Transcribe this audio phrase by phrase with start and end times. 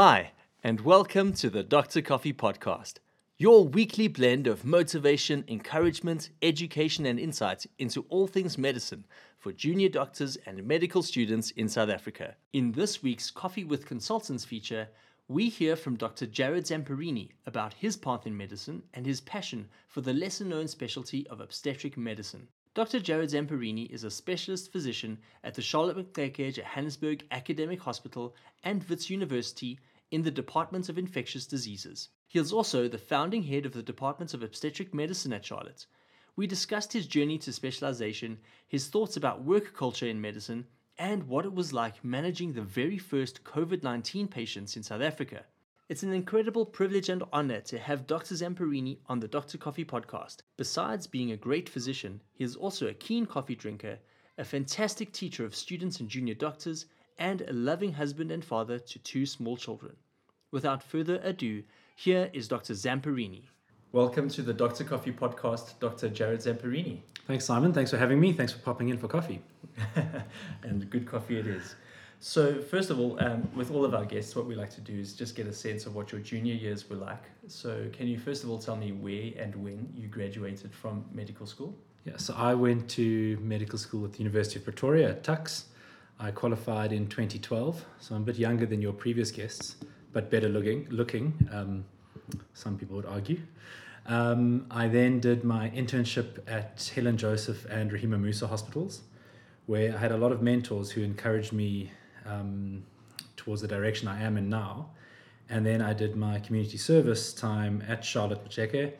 [0.00, 0.30] Hi,
[0.62, 2.02] and welcome to the Dr.
[2.02, 2.98] Coffee Podcast,
[3.36, 9.04] your weekly blend of motivation, encouragement, education, and insight into all things medicine
[9.40, 12.36] for junior doctors and medical students in South Africa.
[12.52, 14.86] In this week's Coffee with Consultants feature,
[15.26, 16.26] we hear from Dr.
[16.26, 21.26] Jarrod Zamparini about his path in medicine and his passion for the lesser known specialty
[21.26, 22.46] of obstetric medicine.
[22.78, 23.00] Dr.
[23.00, 29.10] Jarrod Zamparini is a specialist physician at the Charlotte Maxeke Johannesburg Academic Hospital and Wits
[29.10, 29.80] University
[30.10, 32.08] in the Department of Infectious Diseases.
[32.26, 35.86] He is also the founding head of the Department of Obstetric Medicine at Charlotte.
[36.36, 40.66] We discussed his journey to specialization, his thoughts about work culture in medicine,
[40.96, 45.44] and what it was like managing the very first COVID 19 patients in South Africa.
[45.88, 48.34] It's an incredible privilege and honor to have Dr.
[48.34, 49.56] Zamparini on the Dr.
[49.56, 50.42] Coffee podcast.
[50.56, 53.98] Besides being a great physician, he is also a keen coffee drinker,
[54.36, 56.86] a fantastic teacher of students and junior doctors,
[57.18, 59.96] and a loving husband and father to two small children.
[60.50, 61.62] Without further ado,
[61.96, 62.74] here is Dr.
[62.74, 63.42] Zamparini.
[63.92, 64.84] Welcome to the Dr.
[64.84, 66.08] Coffee podcast, Dr.
[66.08, 67.00] Jarrod Zamparini.
[67.26, 67.72] Thanks, Simon.
[67.72, 68.32] Thanks for having me.
[68.32, 69.42] Thanks for popping in for coffee.
[70.62, 71.74] and good coffee it is.
[72.20, 74.92] So, first of all, um, with all of our guests, what we like to do
[74.92, 77.22] is just get a sense of what your junior years were like.
[77.46, 81.46] So, can you first of all tell me where and when you graduated from medical
[81.46, 81.76] school?
[82.04, 85.66] Yeah, so I went to medical school at the University of Pretoria at Tuks.
[86.20, 89.76] I qualified in 2012, so I'm a bit younger than your previous guests,
[90.12, 90.88] but better looking.
[90.90, 91.84] Looking, um,
[92.54, 93.38] some people would argue.
[94.06, 99.02] Um, I then did my internship at Helen Joseph and Rahima Moosa hospitals,
[99.66, 101.92] where I had a lot of mentors who encouraged me
[102.26, 102.82] um,
[103.36, 104.90] towards the direction I am in now.
[105.48, 108.92] And then I did my community service time at Charlotte Maxeke.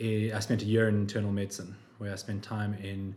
[0.00, 3.14] I spent a year in internal medicine, where I spent time in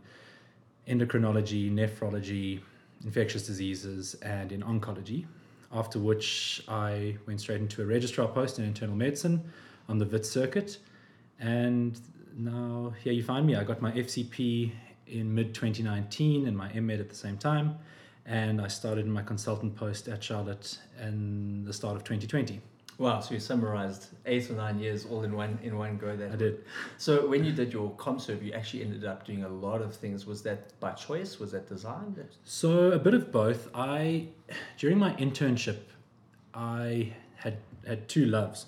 [0.86, 2.60] endocrinology, nephrology,
[3.04, 5.26] infectious diseases, and in oncology.
[5.72, 9.44] After which, I went straight into a registrar post in internal medicine
[9.88, 10.78] on the Wits circuit.
[11.38, 12.00] And
[12.36, 13.54] now here you find me.
[13.54, 14.72] I got my FCP
[15.06, 17.78] in mid 2019 and my MED at the same time
[18.28, 22.60] and I started my consultant post at Charlotte in the start of 2020.
[22.98, 26.32] Wow, so you summarized eight or nine years all in one in one go there.
[26.32, 26.64] I did.
[26.96, 30.26] So when you did your ComServe, you actually ended up doing a lot of things.
[30.26, 31.38] Was that by choice?
[31.38, 32.18] Was that designed?
[32.42, 33.70] So a bit of both.
[33.72, 34.26] I
[34.78, 35.78] during my internship,
[36.52, 38.66] I had had two loves.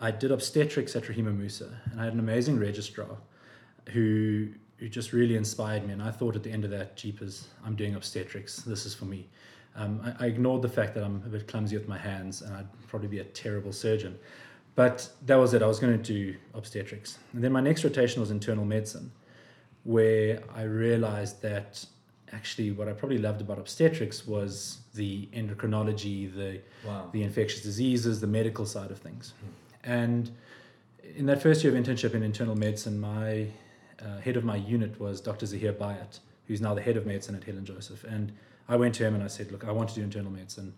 [0.00, 3.16] I did obstetrics at Rahima Moosa, and I had an amazing registrar
[3.88, 5.92] who who just really inspired me.
[5.92, 8.58] And I thought at the end of that, Jeepers, I'm doing obstetrics.
[8.58, 9.28] This is for me.
[9.76, 12.54] Um, I, I, ignored the fact that I'm a bit clumsy with my hands and
[12.54, 14.16] I'd probably be a terrible surgeon.
[14.76, 15.62] But that was it.
[15.62, 17.18] I was going to do obstetrics.
[17.32, 19.10] And then my next rotation was internal medicine,
[19.84, 21.84] where I realized that
[22.32, 27.08] actually what I probably loved about obstetrics was the endocrinology, the, wow.
[27.12, 29.34] the infectious diseases, the medical side of things.
[29.40, 29.90] Hmm.
[29.90, 30.30] And
[31.16, 33.46] in that first year of internship in internal medicine, my
[34.00, 35.46] uh, head of my unit was Dr.
[35.46, 38.04] Zahir Bayat, who's now the head of medicine at Helen Joseph.
[38.04, 38.32] And
[38.68, 40.74] I went to him and I said, Look, I want to do internal medicine.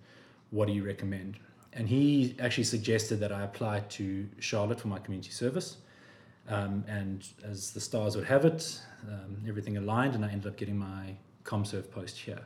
[0.51, 1.39] What do you recommend?
[1.73, 5.77] And he actually suggested that I apply to Charlotte for my community service.
[6.49, 10.57] Um, and as the stars would have it, um, everything aligned, and I ended up
[10.57, 12.41] getting my ComServe post here.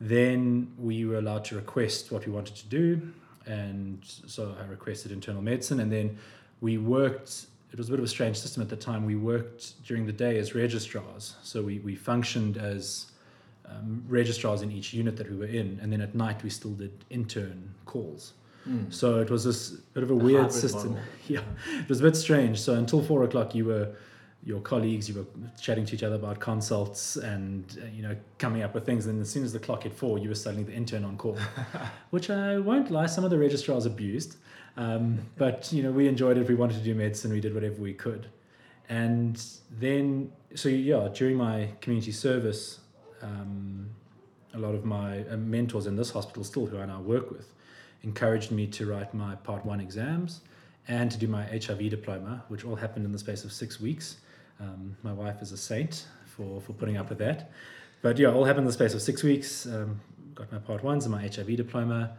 [0.00, 3.12] Then we were allowed to request what we wanted to do,
[3.46, 6.18] and so I requested internal medicine, and then
[6.60, 9.04] we worked it was a bit of a strange system at the time.
[9.04, 13.06] We worked during the day as registrars, so we, we functioned as
[13.68, 16.72] um, registrars in each unit that we were in, and then at night we still
[16.72, 18.34] did intern calls.
[18.68, 18.92] Mm.
[18.92, 20.96] So it was this bit of a, a weird system.
[21.26, 21.40] Yeah,
[21.78, 22.60] it was a bit strange.
[22.60, 23.94] So until four o'clock, you were
[24.44, 25.26] your colleagues, you were
[25.58, 29.06] chatting to each other about consults and uh, you know coming up with things.
[29.06, 31.38] And as soon as the clock hit four, you were suddenly the intern on call,
[32.10, 34.36] which I won't lie, some of the registrars abused.
[34.76, 36.46] Um, but you know, we enjoyed it.
[36.48, 38.28] We wanted to do medicine, we did whatever we could.
[38.88, 42.80] And then, so yeah, during my community service,
[43.24, 43.88] um,
[44.54, 47.52] a lot of my uh, mentors in this hospital, still who I now work with,
[48.02, 50.42] encouraged me to write my Part One exams
[50.86, 54.18] and to do my HIV diploma, which all happened in the space of six weeks.
[54.60, 57.50] Um, my wife is a saint for for putting up with that.
[58.02, 59.66] But yeah, all happened in the space of six weeks.
[59.66, 60.00] Um,
[60.34, 62.16] got my Part Ones and my HIV diploma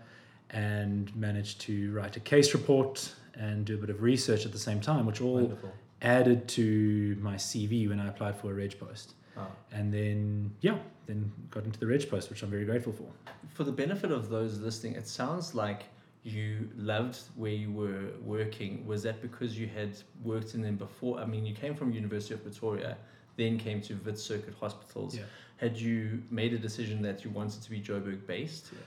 [0.50, 4.60] and managed to write a case report and do a bit of research at the
[4.60, 5.72] same time, which all Wonderful.
[6.02, 9.14] added to my CV when I applied for a reg post.
[9.38, 9.48] Oh.
[9.72, 13.08] And then, yeah, then got into the reg post, which I'm very grateful for.
[13.54, 15.84] For the benefit of those listening, it sounds like
[16.24, 18.86] you loved where you were working.
[18.86, 21.20] Was that because you had worked in them before?
[21.20, 22.98] I mean, you came from University of Pretoria,
[23.38, 25.16] then came to Wits Circuit Hospitals.
[25.16, 25.24] Yeah.
[25.58, 28.72] Had you made a decision that you wanted to be Joburg based?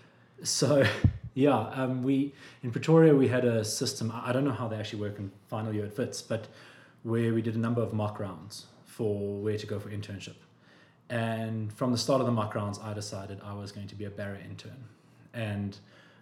[0.44, 0.85] So
[1.35, 4.12] Yeah, um, we in Pretoria we had a system.
[4.15, 6.47] I don't know how they actually work in final year at Wits, but
[7.03, 8.67] where we did a number of mock rounds
[8.99, 9.15] for
[9.45, 10.35] where to go for internship.
[11.09, 14.06] And from the start of the mock rounds, I decided I was going to be
[14.06, 14.83] a Bara intern,
[15.33, 15.79] and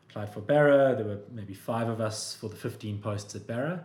[0.08, 0.94] applied for Bara.
[0.94, 3.82] There were maybe five of us for the fifteen posts at Bara,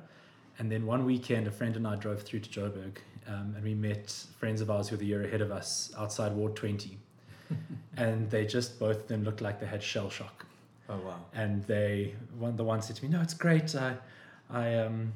[0.59, 2.97] and then one weekend, a friend and I drove through to Joburg,
[3.27, 6.33] um, and we met friends of ours who were the year ahead of us outside
[6.33, 6.97] Ward Twenty,
[7.97, 10.45] and they just both of them looked like they had shell shock
[10.89, 11.15] Oh wow.
[11.33, 13.73] and they one the one said to me, "No, it's great.
[13.73, 13.95] I,
[14.49, 15.13] I um,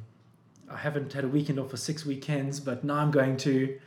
[0.70, 3.80] I haven't had a weekend off for six weekends, but now I'm going to,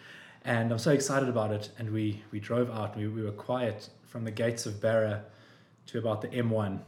[0.45, 2.97] and I'm so excited about it." And we we drove out.
[2.97, 5.25] We we were quiet from the gates of Bara
[5.87, 6.81] to about the M1,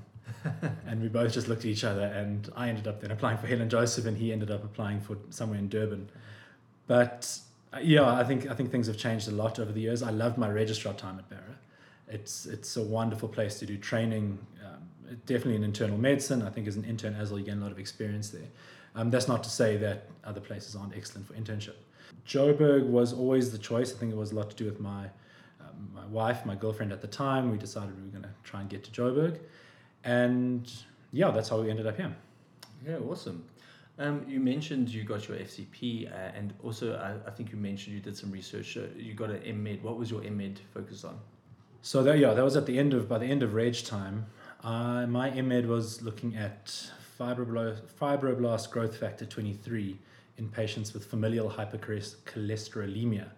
[0.87, 2.05] and we both just looked at each other.
[2.05, 5.17] And I ended up then applying for Helen Joseph, and he ended up applying for
[5.31, 6.09] somewhere in Durban.
[6.87, 7.39] But
[7.73, 10.03] uh, yeah, I think I think things have changed a lot over the years.
[10.03, 11.59] I loved my registrar time at Bara.
[12.09, 14.39] It's it's a wonderful place to do training.
[14.65, 16.43] Um, definitely in internal medicine.
[16.43, 18.49] I think as an intern as well, you gain a lot of experience there.
[18.95, 21.77] Um, that's not to say that other places aren't excellent for internship.
[22.27, 23.95] Joburg was always the choice.
[23.95, 25.05] I think it was a lot to do with my
[25.61, 27.51] um, my wife, my girlfriend at the time.
[27.51, 29.39] We decided we were going to try and get to Joburg,
[30.05, 30.71] and
[31.13, 32.15] yeah, that's how we ended up here.
[32.87, 33.45] Yeah, awesome.
[33.99, 37.95] Um, you mentioned you got your FCP, uh, and also I, I think you mentioned
[37.95, 38.77] you did some research.
[38.77, 39.83] Uh, you got an MEd.
[39.83, 41.19] What was your MEd focused on?
[41.83, 44.27] So that yeah, that was at the end of by the end of reg time.
[44.63, 46.91] Uh, my MEd was looking at
[47.21, 49.99] fibroblast, fibroblast growth factor 23
[50.39, 53.29] in patients with familial hypercholesterolemia.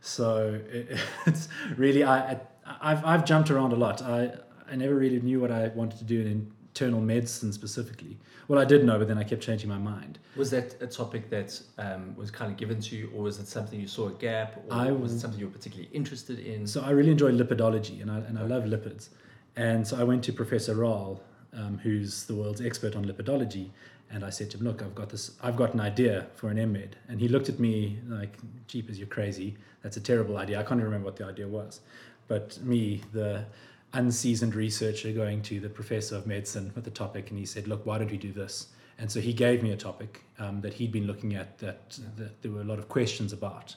[0.00, 2.40] So it, it's really I, I
[2.80, 4.02] I've I've jumped around a lot.
[4.02, 4.32] I
[4.70, 8.16] I never really knew what I wanted to do in internal medicine specifically.
[8.46, 10.18] Well, I did know, but then I kept changing my mind.
[10.36, 13.48] Was that a topic that um, was kind of given to you, or was it
[13.48, 16.66] something you saw a gap, or I was it something you were particularly interested in?
[16.66, 19.08] So I really enjoy lipidology, and I and I love lipids.
[19.56, 21.20] And so I went to Professor Raal,
[21.58, 23.70] um, who's the world's expert on lipidology,
[24.10, 25.32] and I said to him, "Look, I've got this.
[25.42, 29.08] I've got an idea for an MEd." And he looked at me like, "Jeepers, you're
[29.08, 29.56] crazy.
[29.82, 30.58] That's a terrible idea.
[30.58, 31.80] I can't even remember what the idea was."
[32.28, 33.44] But me, the
[33.92, 37.84] unseasoned researcher, going to the professor of medicine with the topic, and he said, "Look,
[37.84, 38.68] why don't we do this?"
[38.98, 42.42] And so he gave me a topic um, that he'd been looking at that, that
[42.42, 43.76] there were a lot of questions about.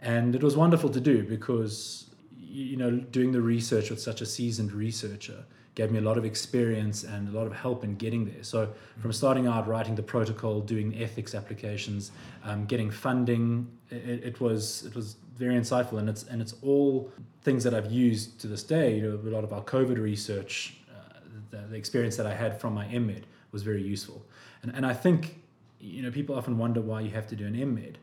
[0.00, 4.26] And it was wonderful to do because, you know, doing the research with such a
[4.26, 5.44] seasoned researcher
[5.78, 8.42] gave me a lot of experience and a lot of help in getting there.
[8.42, 12.10] So, from starting out, writing the protocol, doing ethics applications,
[12.42, 17.12] um, getting funding, it, it was it was very insightful, and it's and it's all
[17.42, 18.96] things that I've used to this day.
[18.96, 21.20] You know, a lot of our COVID research, uh,
[21.52, 24.20] the, the experience that I had from my MEd was very useful,
[24.64, 25.38] and and I think,
[25.78, 27.98] you know, people often wonder why you have to do an MEd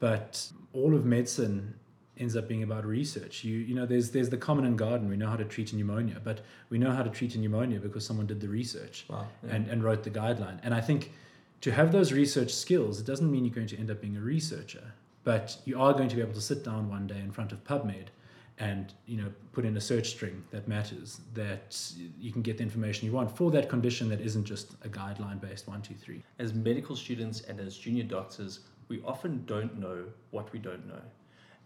[0.00, 1.74] but all of medicine
[2.18, 3.44] ends up being about research.
[3.44, 5.08] You you know, there's there's the common and garden.
[5.08, 7.78] We know how to treat a pneumonia, but we know how to treat a pneumonia
[7.80, 9.26] because someone did the research Wow.
[9.46, 9.54] yeah.
[9.54, 10.58] and, and wrote the guideline.
[10.62, 11.12] And I think
[11.62, 14.20] to have those research skills, it doesn't mean you're going to end up being a
[14.20, 14.92] researcher,
[15.24, 17.64] but you are going to be able to sit down one day in front of
[17.64, 18.06] PubMed
[18.60, 21.80] and you know put in a search string that matters that
[22.18, 25.40] you can get the information you want for that condition that isn't just a guideline
[25.40, 30.04] based one two three as medical students and as junior doctors, we often don't know
[30.30, 31.00] what we don't know.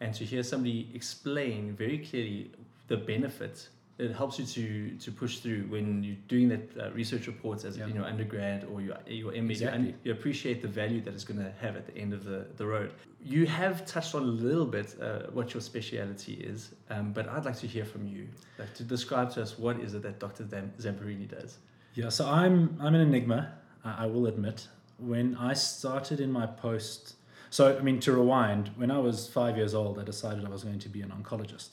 [0.02, 2.50] And to hear somebody explain very clearly
[2.88, 3.68] the benefits
[3.98, 4.64] it helps you to,
[5.04, 7.86] to push through when you're doing that uh, research reports as Yeah.
[7.88, 9.32] in your undergrad or your, your.
[9.32, 9.78] You, Exactly.
[9.90, 12.46] un- you appreciate the value that it's going to have at the end of the,
[12.56, 12.90] the road.
[13.34, 17.44] You have touched on a little bit uh, what your speciality is, um, but I'd
[17.44, 18.26] like to hear from you.
[18.58, 20.44] Like to describe to us what is it that Dr.
[20.48, 21.58] Zam- Zamparini does?
[21.94, 23.40] Yeah, so I'm I'm an enigma.
[23.84, 24.66] I, I will admit.
[24.98, 27.14] When I started in my post,
[27.56, 30.64] so I mean to rewind, when I was five years old, I decided I was
[30.64, 31.70] going to be an oncologist.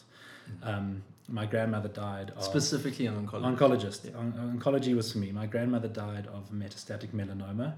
[0.61, 3.47] Um, my grandmother died of Specifically an oncology.
[3.57, 3.99] oncologist.
[4.09, 4.17] Yeah.
[4.17, 5.31] On- oncology was for me.
[5.31, 7.69] My grandmother died of metastatic melanoma,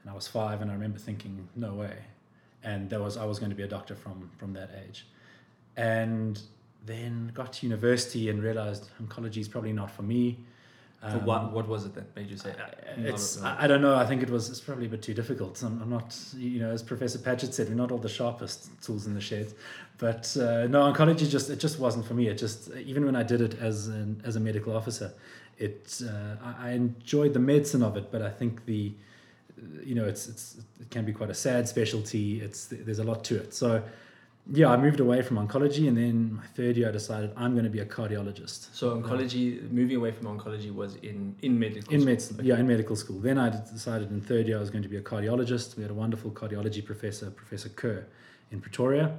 [0.00, 1.96] and I was five, and I remember thinking, no way.
[2.64, 5.06] And there was I was going to be a doctor from from that age,
[5.76, 6.40] and
[6.84, 10.38] then got to university and realized oncology is probably not for me.
[11.14, 13.64] Um, what, what was it that made you say, "Not it's, a- not a-" I
[13.64, 13.96] I don't know.
[13.96, 15.62] I think it was it's probably a bit too difficult.
[15.62, 19.06] I'm, I'm not, you know, as Professor Patchett said, we're not all the sharpest tools
[19.06, 19.52] in the shed.
[19.98, 22.28] But uh, no, oncology just it just wasn't for me.
[22.28, 25.12] It just even when I did it as an as a medical officer,
[25.58, 28.92] it uh, I, I enjoyed the medicine of it, but I think the
[29.82, 32.40] you know it's it's it can be quite a sad specialty.
[32.40, 33.54] It's there's a lot to it.
[33.54, 33.82] So
[34.52, 37.64] yeah, I moved away from oncology, and then my third year I decided I'm going
[37.64, 38.74] to be a cardiologist.
[38.74, 42.10] So oncology, moving away from oncology was in in medical In school.
[42.12, 43.18] medicine, yeah, in medical school.
[43.18, 45.76] Then I decided in third year I was going to be a cardiologist.
[45.76, 48.06] We had a wonderful cardiology professor, Professor Kerr,
[48.52, 49.18] in Pretoria.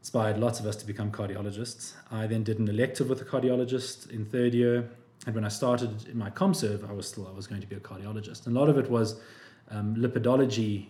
[0.00, 1.94] Inspired lots of us to become cardiologists.
[2.10, 4.90] I then did an elective with a cardiologist in third year.
[5.26, 7.66] And when I started in my com serve, I was still I was going to
[7.66, 8.46] be a cardiologist.
[8.46, 9.18] And a lot of it was
[9.70, 10.88] um, lipidology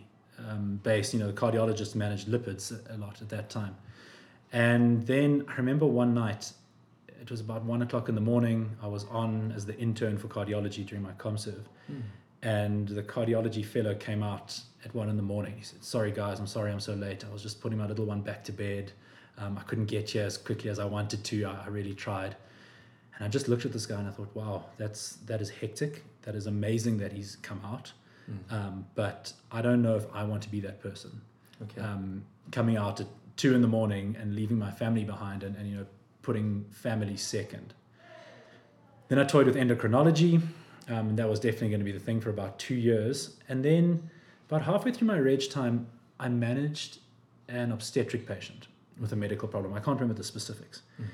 [0.49, 1.13] um, based.
[1.13, 3.77] You know, the cardiologists managed lipids a lot at that time.
[4.53, 6.53] And then I remember one night,
[7.21, 8.77] it was about one o'clock in the morning.
[8.83, 11.65] I was on as the intern for cardiology during my ComServe.
[11.91, 12.03] Mm.
[12.43, 15.55] And the cardiology fellow came out at one in the morning.
[15.57, 17.25] He said, Sorry, guys, I'm sorry I'm so late.
[17.25, 18.93] I was just putting my little one back to bed.
[19.39, 21.45] Um, I couldn't get here as quickly as I wanted to.
[21.45, 22.37] I, I really tried.
[23.17, 26.05] And I just looked at this guy and I thought, wow, that's that is hectic.
[26.23, 27.93] That is amazing that he's come out.
[28.31, 28.53] Mm.
[28.53, 31.21] Um, but I don't know if I want to be that person.
[31.63, 31.81] Okay.
[31.81, 35.69] Um, coming out at two in the morning and leaving my family behind and, and
[35.69, 35.87] you know
[36.23, 37.75] putting family second.
[39.09, 40.41] Then I toyed with endocrinology.
[40.89, 43.37] Um, and that was definitely going to be the thing for about two years.
[43.49, 44.11] And then
[44.49, 45.87] about halfway through my reg time,
[46.21, 46.99] I managed
[47.49, 48.69] an obstetric patient
[49.01, 49.73] with a medical problem.
[49.75, 50.83] I can't remember the specifics.
[51.01, 51.07] Mm.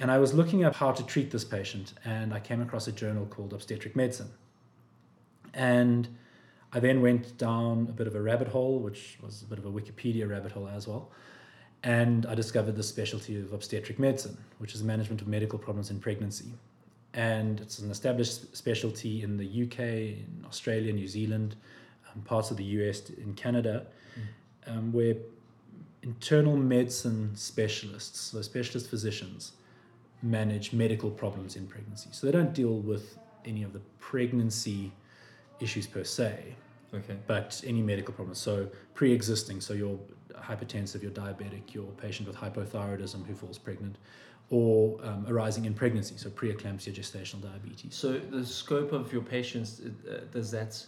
[0.00, 2.92] And I was looking up how to treat this patient, and I came across a
[2.92, 4.30] journal called Obstetric Medicine.
[5.54, 6.08] And
[6.72, 9.66] I then went down a bit of a rabbit hole, which was a bit of
[9.66, 11.10] a Wikipedia rabbit hole as well.
[11.84, 15.90] And I discovered the specialty of obstetric medicine, which is the management of medical problems
[15.90, 16.52] in pregnancy.
[17.12, 21.56] And it's an established specialty in the UK, in Australia, New Zealand,
[22.10, 23.86] um, parts of the US, in Canada,
[24.66, 25.16] um, where
[26.02, 29.52] internal medicine specialists, so specialist physicians,
[30.22, 32.08] manage medical problems in pregnancy.
[32.12, 34.92] So they don't deal with any of the pregnancy
[35.62, 36.54] issues per se,
[36.94, 37.16] Okay.
[37.26, 38.38] but any medical problems.
[38.38, 39.98] So pre-existing, so your
[40.34, 43.96] hypertensive, your diabetic, your patient with hypothyroidism who falls pregnant,
[44.50, 47.94] or um, arising in pregnancy, so preeclampsia, gestational diabetes.
[47.94, 50.84] So the scope of your patients uh, does that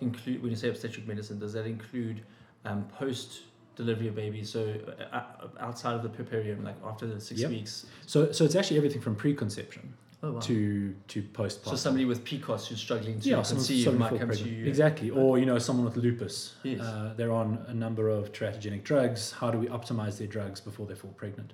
[0.00, 1.38] include when you say obstetric medicine?
[1.38, 2.22] Does that include
[2.64, 3.42] um, post
[3.76, 4.50] delivery of babies?
[4.50, 4.74] So
[5.12, 7.50] uh, uh, outside of the puerperium, like after the six Yep.
[7.50, 7.86] weeks.
[8.06, 9.94] So, so it's actually everything from preconception
[10.26, 10.40] Oh wow.
[10.40, 11.70] to to postpartum.
[11.70, 14.66] so somebody with PCOS who's struggling to yeah, conceive someone might before come to you.
[14.66, 16.54] Exactly, or you know, someone with lupus.
[16.64, 16.80] Yes.
[16.80, 19.30] Uh, they're on a number of teratogenic drugs.
[19.30, 21.52] How do we optimize their drugs before they fall pregnant?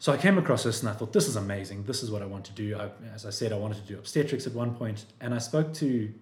[0.00, 1.84] So I came across this and I thought, this is amazing.
[1.84, 2.76] This is what I want to do.
[2.76, 5.72] I, as I said, I wanted to do obstetrics at one point, and I spoke
[5.74, 6.12] to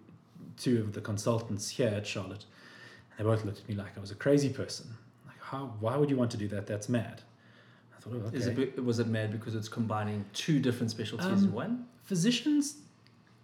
[0.58, 2.44] two of the consultants here at Charlotte.
[3.16, 4.88] And they both looked at me like I was a crazy person.
[5.26, 5.75] Like, how?
[5.80, 6.66] Why would you want to do that?
[6.66, 7.22] That's mad.
[8.12, 8.36] Okay.
[8.36, 11.86] Is it, was it mad because it's combining two different specialties in Um, one?
[12.04, 12.76] physicians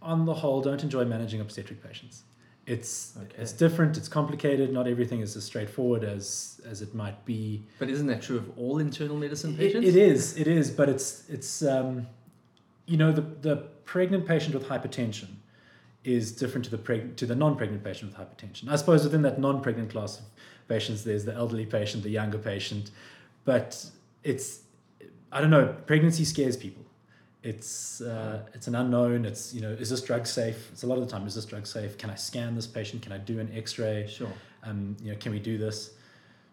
[0.00, 2.22] on the whole don't enjoy managing obstetric patients
[2.66, 3.42] it's Okay.
[3.42, 7.88] it's different it's complicated not everything is as straightforward as as it might be But
[7.90, 9.88] isn't that true of all internal medicine It- patients?
[9.88, 12.06] it is it is but it's it's um
[12.86, 15.30] you know the the pregnant patient with hypertension
[16.04, 19.40] is different to the preg- to the non-pregnant patient with hypertension i suppose within that
[19.40, 20.24] non-pregnant class of
[20.68, 22.92] patients there's the elderly patient the younger patient
[23.44, 23.86] but
[24.24, 24.60] it's
[25.32, 26.82] i don't know pregnancy scares people
[27.42, 30.96] it's uh, it's an unknown it's you know is this drug safe it's a lot
[30.98, 33.40] of the time is this drug safe can i scan this patient can i do
[33.40, 34.32] an x-ray Sure.
[34.62, 35.94] um, you know, can we do this?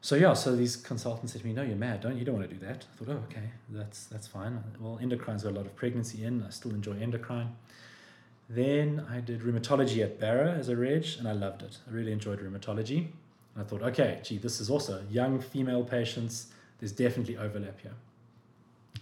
[0.01, 1.99] So yeah, so these consultants said to me, "No, you're mad.
[2.01, 4.97] Don't you don't want to do that?" I thought, "Oh, okay, that's that's fine." Well,
[5.01, 6.41] endocrine's got a lot of pregnancy in.
[6.41, 7.49] I still enjoy endocrine.
[8.49, 11.77] Then I did rheumatology at Bara as a reg, and I loved it.
[11.87, 12.97] I really enjoyed rheumatology.
[13.53, 16.47] And I thought, okay, gee, this is also young female patients.
[16.79, 17.93] There's definitely overlap here.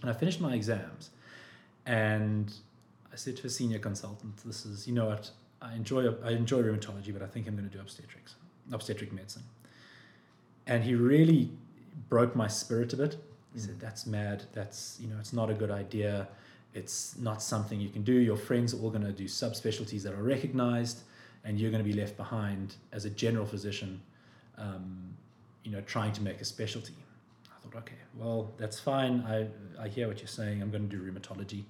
[0.02, 1.10] And I finished my exams,
[1.86, 2.52] and
[3.12, 5.30] I said to a senior consultant, "This is, you know what?
[5.60, 8.34] I enjoy I enjoy rheumatology, but I think I'm going to do obstetrics,
[8.72, 9.44] obstetric medicine."
[10.66, 11.50] And he really
[12.08, 13.16] broke my spirit a bit.
[13.54, 14.44] He said, "That's mad.
[14.52, 16.28] That's you know, it's not a good idea.
[16.74, 18.12] It's not something you can do.
[18.12, 21.02] Your friends are all going to do subspecialties that are recognized,
[21.44, 24.00] and you're going to be left behind as a general physician,
[24.58, 25.16] um,
[25.64, 26.94] you know, trying to make a specialty."
[27.72, 29.20] Thought, okay, well, that's fine.
[29.26, 29.46] I
[29.82, 30.62] I hear what you're saying.
[30.62, 31.64] I'm going to do rheumatology.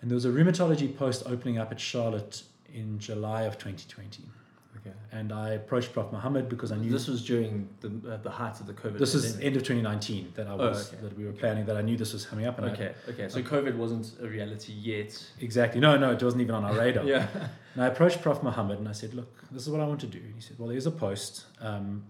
[0.00, 2.42] And there was a rheumatology post opening up at Charlotte
[2.74, 4.24] in July of 2020.
[4.78, 4.90] Okay.
[5.12, 6.10] And I approached Prof.
[6.10, 8.98] Muhammad because I knew This was during the uh, the height of the COVID.
[8.98, 9.46] this pandemic.
[9.46, 11.02] end of 2019 that I Oh, was okay.
[11.02, 12.92] that we were planning that I knew this was coming up and I, Okay.
[13.10, 13.28] Okay.
[13.28, 15.10] So COVID wasn't a reality yet.
[15.38, 17.28] exactly no no it wasn't even on our radar Yeah.
[17.74, 20.06] and I approached Prof Muhammad and I said look this is what I want to
[20.08, 22.02] do and he said well there's a post um,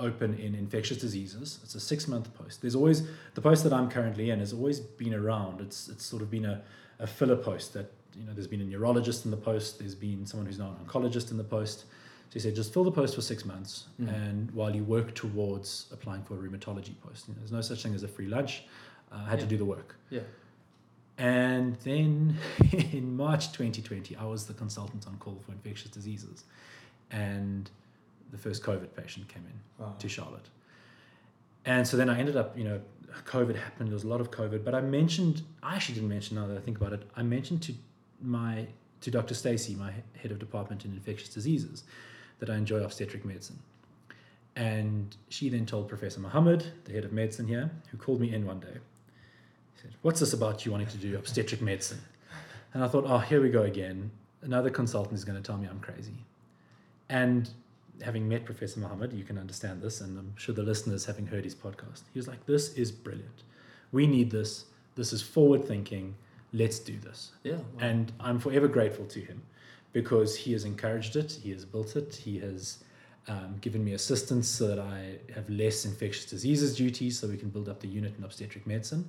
[0.00, 1.60] open in infectious diseases.
[1.62, 2.60] It's a six month post.
[2.62, 5.60] There's always the post that I'm currently in has always been around.
[5.60, 6.62] It's it's sort of been a,
[6.98, 9.78] a filler post that you know there's been a neurologist in the post.
[9.78, 11.80] There's been someone who's now an oncologist in the post.
[11.80, 14.08] So you say just fill the post for six months Mm.
[14.14, 17.82] and while you work towards applying for a rheumatology post you know, there's no such
[17.82, 18.62] thing as a free lunch.
[19.12, 19.96] Uh, I had to do the work.
[20.10, 20.20] Yeah.
[21.18, 22.36] and then
[22.92, 26.44] in March 2020, I was the consultant on call for infectious diseases.
[27.10, 27.68] And
[28.30, 29.94] the first COVID patient came in Wow.
[29.98, 30.48] to Charlotte.
[31.64, 32.80] And so then I ended up, you know,
[33.26, 33.88] COVID happened.
[33.88, 36.56] There was a lot of COVID, but I mentioned, I actually didn't mention now that
[36.56, 37.02] I think about it.
[37.16, 37.74] I mentioned to
[38.22, 38.66] my
[39.00, 39.34] to Dr.
[39.34, 41.84] Stacey, my head of department in infectious diseases,
[42.38, 43.58] that I enjoy obstetric medicine.
[44.56, 48.46] And she then told Professor Muhammad, the head of medicine here, who called me in
[48.46, 48.74] one day.
[49.74, 52.00] He said, What's this about you wanting to do obstetric medicine?
[52.74, 54.10] And I thought, Oh, here we go again.
[54.42, 56.24] Another consultant is going to tell me I'm crazy.
[57.08, 57.48] And
[58.02, 61.44] having met Professor Muhammad, you can understand this, and I'm sure the listeners having heard
[61.44, 63.44] his podcast, he was like, This is brilliant.
[63.92, 64.66] We need this.
[64.94, 66.14] This is forward thinking.
[66.52, 67.32] Let's do this.
[67.44, 67.54] Yeah.
[67.54, 67.62] wow.
[67.80, 69.42] And I'm forever grateful to him
[69.92, 72.78] because he has encouraged it, he has built it, he has
[73.28, 77.50] um, given me assistance so that I have less infectious diseases duties so we can
[77.50, 79.08] build up the unit in obstetric medicine.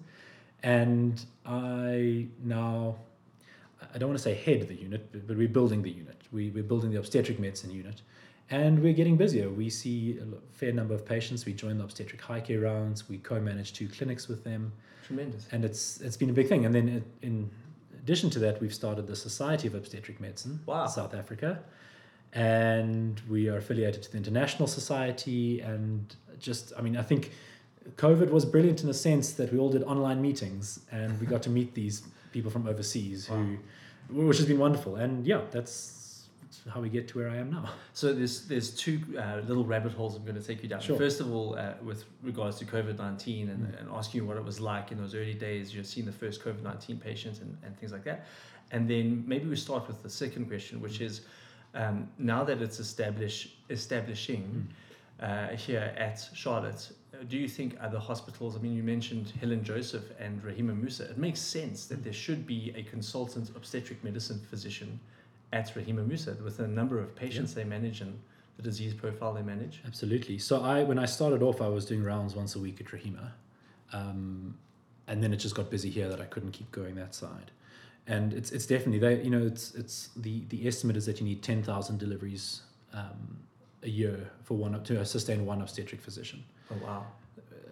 [0.63, 2.98] And I now,
[3.93, 6.21] I don't want to say head the unit, but, but we're building the unit.
[6.31, 8.01] We, we're building the obstetric medicine unit.
[8.51, 9.50] And we're getting busier.
[9.50, 11.46] We see a fair number of patients.
[11.46, 13.08] We join the obstetric high care rounds.
[13.10, 14.74] We co-manage two clinics with them
[15.08, 15.48] Tremendous.
[15.53, 16.65] and it's it's been a big thing.
[16.65, 17.50] And then it, in
[17.98, 20.88] addition to that, we've started the Society of Obstetric Medicine, Wow.
[20.88, 21.60] South Africa,
[22.34, 25.62] and we are affiliated to the International Society.
[25.62, 27.31] And just, I mean, I think
[27.96, 31.41] COVID was brilliant in the sense that we all did online meetings and we got
[31.43, 33.58] to meet these people from overseas who,
[34.10, 34.96] which has been wonderful.
[34.96, 35.74] And yeah, that's
[36.74, 37.70] how we get to where I am now.
[37.93, 40.81] So there's there's two uh, little rabbit holes I'm going to take you down.
[40.81, 40.98] Sure.
[40.98, 44.46] First of all, uh, with regards to COVID nineteen and, and asking you what it
[44.46, 47.77] was like in those early days, you've seen the first COVID nineteen patients and, and
[47.79, 48.25] things like that,
[48.72, 51.22] and then maybe we start with the second question, which is
[51.74, 53.36] um, now that it's establish
[53.70, 54.67] establishing
[55.22, 56.91] uh, here at Charlotte.
[57.13, 58.55] uh, Do you think other hospitals?
[58.55, 61.10] I mean, you mentioned Helen Joseph and Rahima Moosa.
[61.12, 65.00] It makes sense that there should be a consultant obstetric medicine physician
[65.53, 68.20] at Rahima Moosa with the number of patients they manage and
[68.58, 69.81] the disease profile they manage.
[69.86, 70.38] Absolutely.
[70.38, 73.31] So I, when I started off, I was doing rounds once a week at Rahima,
[73.93, 74.58] um,
[75.08, 77.51] and then it just got busy here that I couldn't keep going that side.
[78.08, 81.25] And it's it's definitely they you know it's it's the the estimate is that you
[81.25, 82.62] need ten thousand deliveries
[82.93, 83.38] um,
[83.84, 86.43] a year for one to sustain one obstetric physician.
[86.71, 87.06] Oh wow!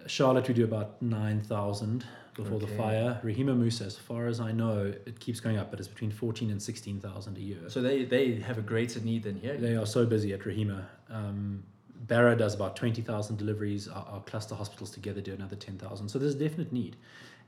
[0.06, 3.20] Charlotte, we do about nine thousand before the fire.
[3.24, 6.50] Rahima Moosa, as far as I know, it keeps going up, but it's between fourteen
[6.50, 7.58] and sixteen thousand a year.
[7.68, 9.56] So they they have a greater need than here.
[9.56, 10.84] They are so busy at Rahima.
[11.08, 11.64] Um,
[12.06, 13.86] Bara does about 20,000 deliveries.
[13.86, 16.08] Our, our cluster hospitals together do another 10,000.
[16.08, 16.96] So there's a definite need.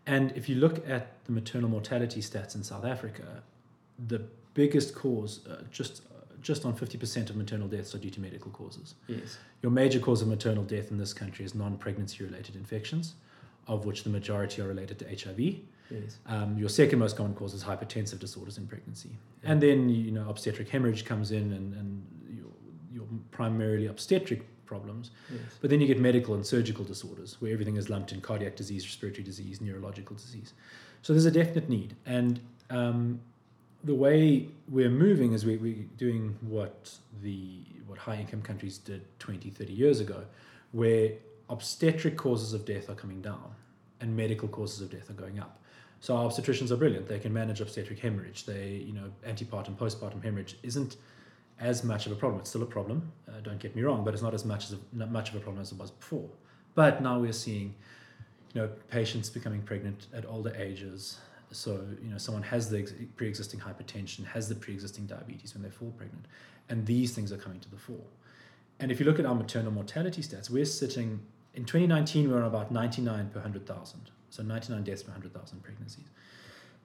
[0.06, 3.42] And if you look at the maternal mortality stats in South Africa,
[4.08, 4.22] the
[4.54, 6.02] biggest cause, uh, just
[6.40, 8.96] just on 50% of maternal deaths are due to medical causes.
[9.06, 9.38] Yes.
[9.62, 13.14] Your major cause of maternal death in this country is non-pregnancy related infections,
[13.66, 15.57] of which the majority are related to HIV.
[15.90, 16.18] Yes.
[16.27, 19.11] Um, your second most common cause is hypertensive disorders in pregnancy.
[19.44, 22.46] And then, you know, obstetric hemorrhage comes in and, and your,
[22.92, 25.11] your primarily obstetric problems.
[25.31, 25.40] Yes.
[25.61, 28.85] But then you get medical and surgical disorders where everything is lumped in cardiac disease,
[28.87, 30.55] respiratory disease, neurological disease.
[31.03, 31.94] So there's a definite need.
[32.07, 33.20] And um,
[33.85, 39.03] the way we're moving is we, we're doing what the what high income countries did
[39.18, 40.25] 20, 30 years ago,
[40.70, 41.11] where
[41.50, 43.55] obstetric causes of death are coming down
[44.00, 45.59] and medical causes of death are going up.
[46.00, 47.07] So our obstetricians are brilliant.
[47.07, 48.44] They can manage obstetric hemorrhage.
[48.44, 50.96] They, you know, antepartum, postpartum hemorrhage isn't
[51.61, 52.40] as much of a problem.
[52.40, 53.12] It's still a problem.
[53.28, 55.40] Uh, don't get me wrong, but it's not as much as a, much of a
[55.40, 56.28] problem as it was before.
[56.74, 57.74] But now we're seeing,
[58.52, 61.18] you know, patients becoming pregnant at older ages.
[61.52, 65.70] So you know, someone has the ex- pre-existing hypertension, has the pre-existing diabetes when they
[65.70, 66.24] fall pregnant,
[66.68, 68.09] and these things are coming to the fore.
[68.80, 71.20] And if you look at our maternal mortality stats, we're sitting
[71.54, 76.06] in 2019 we were on about 99 per 100,000, so 99 deaths per 100,000 pregnancies.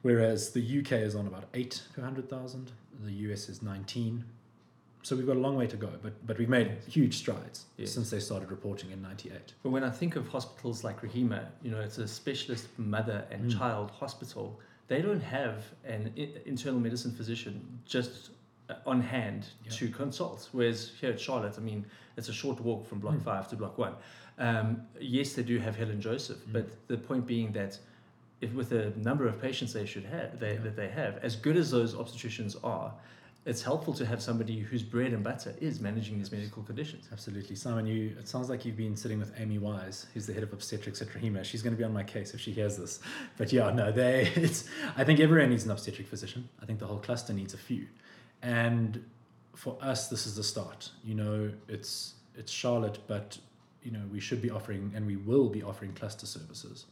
[0.03, 2.71] Whereas the UK is on about 8 per 100,000,
[3.03, 4.23] the US is 19.
[5.03, 7.91] So we've got a long way to go, but, but we've made huge strides Yes.
[7.93, 9.53] since they started reporting in 98.
[9.63, 13.45] But when I think of hospitals like Rahima, you know, it's a specialist mother and
[13.49, 13.57] Mm.
[13.57, 14.59] child hospital.
[14.87, 16.13] They don't have an
[16.45, 18.31] internal medicine physician just
[18.85, 19.71] on hand Yeah.
[19.71, 20.49] to consult.
[20.51, 21.85] Whereas here at Charlotte, I mean,
[22.17, 23.23] it's a short walk from Block Mm.
[23.23, 23.93] 5 to Block 1.
[24.39, 26.53] Um, yes, they do have Helen Joseph, Mm.
[26.53, 27.79] but the point being that
[28.41, 30.59] if with the number of patients they should have, they, Yeah.
[30.59, 32.93] that they have, as good as those obstetricians are,
[33.45, 37.07] it's helpful to have somebody whose bread and butter is managing these medical conditions.
[37.13, 37.55] Absolutely.
[37.55, 40.51] Simon, you it sounds like you've been sitting with Amy Wise, who's the head of
[40.51, 41.45] obstetrics at Rahima.
[41.45, 42.99] She's going to be on my case if she hears this.
[43.37, 44.65] But yeah, no, they it's
[44.97, 46.49] I think everyone needs an obstetric physician.
[46.61, 47.87] I think the whole cluster needs a few.
[48.41, 49.03] And
[49.55, 50.91] for us this is the start.
[51.03, 53.37] You know, it's it's Charlotte, but
[53.83, 56.85] you know, we should be offering and we will be offering cluster services.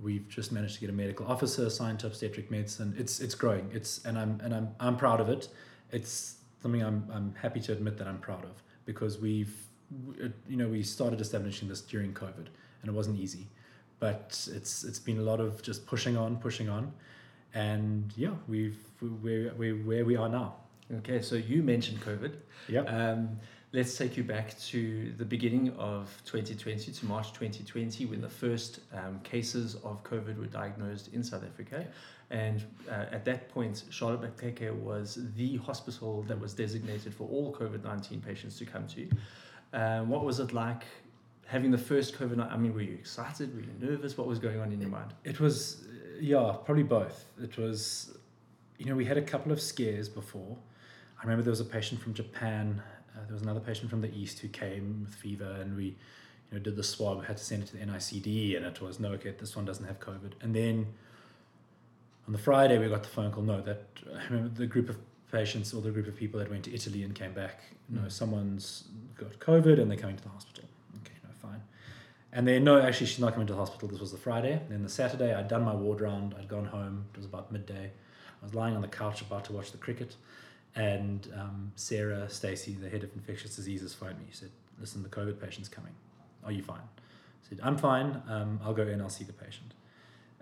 [0.00, 2.94] We've just managed to get a medical officer assigned to obstetric medicine.
[2.98, 3.70] It's it's growing.
[3.72, 5.48] It's and I'm and I'm I'm proud of it.
[5.92, 9.54] It's something I'm I'm happy to admit that I'm proud of because we've
[10.48, 12.46] you know, we started establishing this during COVID,
[12.82, 13.46] and it wasn't easy,
[13.98, 16.92] but it's it's been a lot of just pushing on, pushing on,
[17.54, 20.56] and yeah, we've we're, we're where we are now.
[20.96, 22.32] Okay, so you mentioned COVID.
[22.68, 22.80] Yeah.
[22.82, 23.38] Um,
[23.72, 28.80] let's take you back to the beginning of 2020 to March 2020 when the first
[28.94, 31.86] um, cases of COVID were diagnosed in South Africa.
[32.30, 37.54] And uh, at that point, Charlotte Maxeke was the hospital that was designated for all
[37.54, 39.08] COVID 19 patients to come to.
[39.74, 40.84] Um, what was it like
[41.46, 42.50] having the first COVID?
[42.50, 43.54] I mean, were you excited?
[43.54, 44.16] Were you nervous?
[44.16, 45.12] What was going on in your mind?
[45.24, 45.84] It was,
[46.18, 47.26] yeah, probably both.
[47.42, 48.16] It was,
[48.78, 50.56] you know, we had a couple of scares before.
[51.18, 52.80] I remember there was a patient from Japan.
[53.14, 55.94] Uh, there was another patient from the east who came with fever, and we, you
[56.52, 57.24] know, did the swab.
[57.24, 59.84] Had to send it to the NICD, and it was no, okay, this one doesn't
[59.84, 60.32] have COVID.
[60.40, 60.86] And then
[62.26, 63.42] on the Friday, we got the phone call.
[63.42, 64.96] No, that I remember the group of
[65.32, 67.60] patients or the group of people that went to Italy and came back.
[67.88, 68.12] No, Mm.
[68.12, 68.84] someone's
[69.16, 70.64] got COVID, and they're coming to the hospital.
[71.02, 71.60] Okay, no, fine.
[72.32, 73.88] And then no, actually, she's not coming to the hospital.
[73.88, 74.60] This was the Friday.
[74.68, 76.34] Then the Saturday, I'd done my ward round.
[76.38, 77.06] I'd gone home.
[77.12, 77.90] It was about midday.
[78.40, 80.14] I was lying on the couch about to watch the cricket,
[80.74, 84.26] and um, Sarah Stacey, the head of infectious diseases, phoned me.
[84.30, 84.50] She said,
[84.80, 85.94] "Listen, the COVID patient's coming.
[86.44, 88.22] Are you fine?" I said, "I'm fine.
[88.28, 89.00] Um, I'll go in.
[89.00, 89.74] I'll see the patient."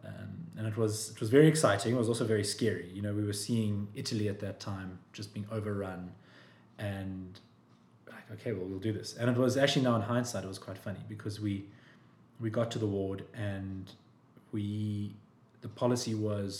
[0.04, 1.94] Um, and it was it was very exciting.
[1.94, 2.90] It was also very scary.
[2.92, 6.12] You know, we were seeing Italy at that time just being overrun,
[6.78, 7.40] and
[8.06, 9.14] like, okay, well, we'll do this.
[9.14, 11.66] And it was actually now in hindsight, it was quite funny because we
[12.40, 13.90] we got to the ward and
[14.52, 15.14] we
[15.66, 16.50] the policy was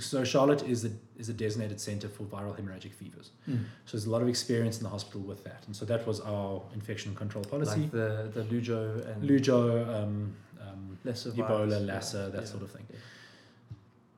[0.00, 3.30] so Charlotte is a is a designated center for viral hemorrhagic fevers.
[3.46, 6.18] So there's a lot of experience in the hospital with that, and so that was
[6.20, 7.82] our infection control policy.
[7.82, 9.62] Like the, the Lujo and Lujo,
[9.96, 11.82] um, um, Lassa Ebola, virus.
[11.92, 12.52] Lassa, Yeah, that yeah.
[12.54, 12.86] sort of thing.
[12.90, 12.96] Yeah.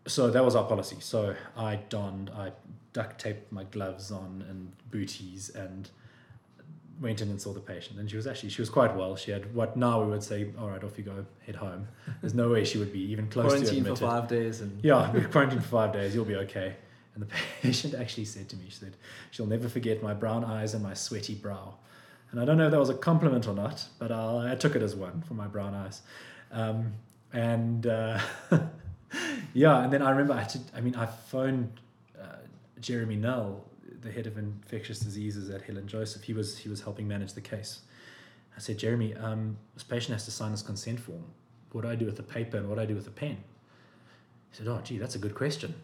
[0.06, 0.96] So that was our policy.
[1.00, 2.52] So I donned, I
[2.94, 5.90] duct taped my gloves on and booties and
[7.00, 7.98] went in and saw the patient.
[7.98, 9.16] And she was actually, she was quite well.
[9.16, 11.88] She had what now we would say, all right, off you go, head home.
[12.20, 15.10] There's no way she would be even close to quarantine for five days and Yeah,
[15.12, 16.14] we quarantined for five days.
[16.14, 16.76] You'll be okay.
[17.14, 17.28] And the
[17.62, 18.96] patient actually said to me, she said,
[19.30, 21.74] she'll never forget my brown eyes and my sweaty brow.
[22.30, 24.76] And I don't know if that was a compliment or not, but i I took
[24.76, 26.02] it as one for my brown eyes.
[26.50, 26.94] Um,
[27.32, 28.18] and uh,
[29.54, 31.80] yeah, and then I remember I had to, I mean, I phoned
[32.20, 32.36] uh,
[32.80, 33.64] Jeremy Null,
[34.00, 36.22] the head of infectious diseases at Helen Joseph.
[36.22, 37.80] He was he was helping manage the case.
[38.56, 41.24] I said, Jeremy, um, this patient has to sign this consent form.
[41.72, 43.36] What do I do with the paper and what do I do with the pen?
[44.50, 45.74] He said, "Oh, gee, that's a good question."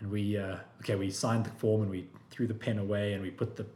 [0.00, 3.22] And we, uh, okay, we signed the form and we threw the pen away and
[3.22, 3.66] we put the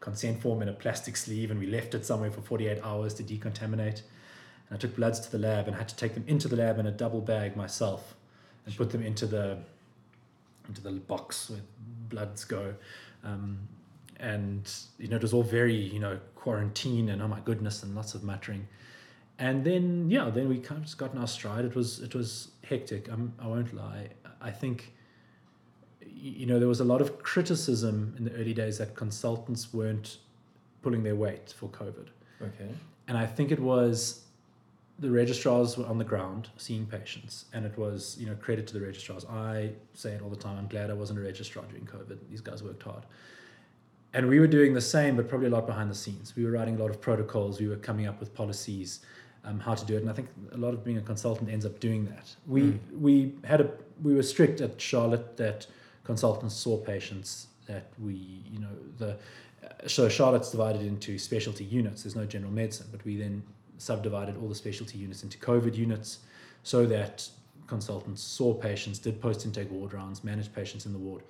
[0.00, 3.22] consent form in a plastic sleeve and we left it somewhere for 48 hours to
[3.22, 4.02] decontaminate.
[4.68, 6.56] And I took bloods to the lab and I had to take them into the
[6.56, 8.14] lab in a double bag myself
[8.66, 9.58] and put them into the
[10.68, 11.60] into the box where
[12.12, 12.74] bloods go.
[13.24, 13.68] Um,
[14.20, 17.94] and you know, it was all very you know quarantine and oh my goodness and
[17.94, 18.68] lots of muttering.
[19.38, 21.64] And then yeah, then we kind of just got in our stride.
[21.64, 23.08] It was it was hectic.
[23.08, 24.08] I'm, I won't lie.
[24.40, 24.92] I think
[26.06, 30.18] you know there was a lot of criticism in the early days that consultants weren't
[30.82, 32.08] pulling their weight for COVID.
[32.40, 32.70] okay.
[33.08, 34.24] And I think it was
[35.02, 38.72] the registrars were on the ground seeing patients, and it was you know credit to
[38.72, 39.24] the registrars.
[39.26, 40.56] I say it all the time.
[40.56, 42.18] I'm glad I wasn't a registrar during COVID.
[42.30, 43.04] These guys worked hard,
[44.14, 46.34] and we were doing the same, but probably a lot behind the scenes.
[46.36, 47.60] We were writing a lot of protocols.
[47.60, 49.00] We were coming up with policies,
[49.44, 51.66] um, how to do it, and I think a lot of being a consultant ends
[51.66, 52.26] up doing that.
[52.46, 52.78] We Mm.
[53.06, 53.70] we had a
[54.02, 55.66] we were strict at Charlotte that
[56.04, 58.14] consultants saw patients that we
[58.52, 59.16] you know the
[59.86, 62.02] so Charlotte's divided into specialty units.
[62.02, 63.42] There's no general medicine, but we then
[63.82, 66.20] subdivided all the specialty units into COVID units
[66.62, 67.28] so that
[67.66, 71.22] consultants saw patients, did post intake ward rounds, managed patients in the ward.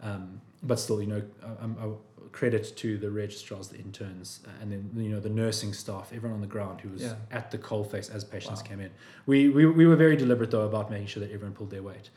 [0.00, 1.22] Um, but still, you know,
[1.60, 6.12] um, uh, credit to the registrars, the interns, and then you know the nursing staff,
[6.14, 7.14] everyone on the ground who was Yeah.
[7.30, 8.66] at the coalface as patients Wow.
[8.68, 8.90] came in.
[9.26, 12.10] We, we we were very deliberate though about making sure that everyone pulled their weight.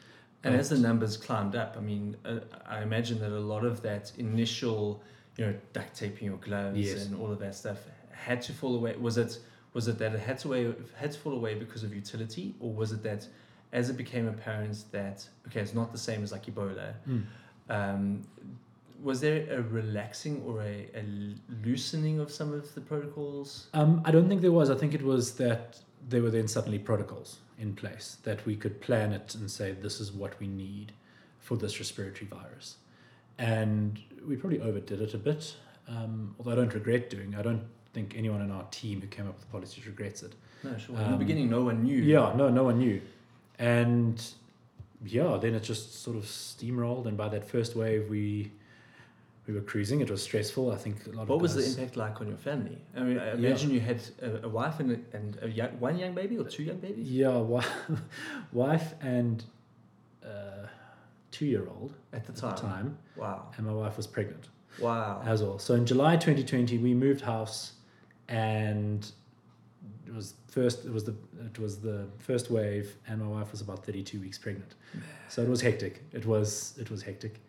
[0.43, 3.65] And But- as the numbers climbed up, I mean, uh, I imagine that a lot
[3.65, 5.01] of that initial,
[5.37, 7.05] you know, duct taping your gloves Yes.
[7.05, 7.79] and all of that stuff
[8.11, 8.95] had to fall away.
[8.95, 9.37] Was it
[9.75, 12.71] was it that it had to away, had to fall away because of utility, or
[12.73, 13.27] was it that
[13.73, 16.93] as it became apparent that okay, it's not the same as like Ebola?
[17.69, 18.21] Um,
[19.03, 21.03] was there a relaxing or a, a
[21.65, 23.67] loosening of some of the protocols?
[23.73, 24.69] Um, I don't think there was.
[24.69, 28.79] I think it was that there were then suddenly protocols in place that we could
[28.79, 30.93] plan it and say this is what we need
[31.39, 32.77] for this respiratory virus,
[33.37, 35.53] and we probably overdid it a bit.
[35.89, 37.33] Um, although I don't regret doing.
[37.33, 37.39] it.
[37.39, 37.63] I don't
[37.95, 40.33] think anyone in our team who came up with the policies regrets it.
[40.63, 40.95] No, sure.
[40.97, 42.01] in the Um, beginning, no one knew.
[42.15, 42.97] Yeah, no, no one knew,
[43.59, 44.17] and
[45.17, 48.51] yeah, then it just sort of steamrolled, and by that first wave, we
[49.47, 50.01] we were cruising.
[50.01, 50.71] It was stressful.
[50.71, 52.77] I think a lot of What was the impact like on your family?
[52.97, 53.33] I mean, I Yeah.
[53.49, 56.45] imagine you had a, a wife and, a, and a young, one young baby or
[56.55, 57.73] two young babies Yeah, wi-
[58.63, 59.43] wife and
[60.23, 60.65] uh,
[61.29, 62.55] two-year-old at the at time.
[62.55, 63.39] the time, Wow.
[63.57, 64.45] and my wife was pregnant
[64.79, 65.21] Wow.
[65.33, 65.59] as well.
[65.59, 67.73] So in July 2020, we moved house,
[68.27, 69.09] and
[70.07, 70.85] it was first.
[70.85, 74.37] It was the it was the first wave, and my wife was about 32 weeks
[74.37, 74.75] pregnant.
[75.29, 76.03] So it was hectic.
[76.13, 77.39] It was it was hectic,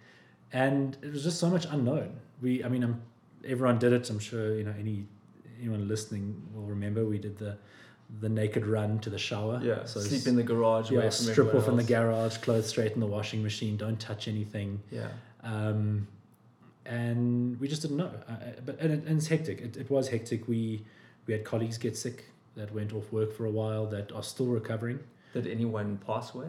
[0.53, 2.17] and it was just so much unknown.
[2.43, 3.03] We, I mean, I'm,
[3.47, 4.09] everyone did it.
[4.11, 5.07] I'm sure you know any
[5.61, 7.05] anyone listening will remember.
[7.05, 7.57] We did the
[8.21, 9.61] the naked run to the shower.
[9.62, 9.85] yeah.
[9.85, 10.91] So Sleep in the garage.
[10.91, 13.77] yeah, strip off in the garage, clothes straight in the washing machine.
[13.77, 14.81] Don't touch anything.
[14.91, 15.09] Yeah.
[15.43, 16.07] Um,
[16.88, 18.11] and we just didn't know.
[18.29, 19.61] Uh, uh, but and, it, and it's hectic.
[19.61, 20.46] It, it was hectic.
[20.49, 20.85] We
[21.27, 22.25] we had colleagues get sick
[22.57, 25.01] that went off work for a while that are still recovering.
[25.35, 26.49] Did anyone pass away?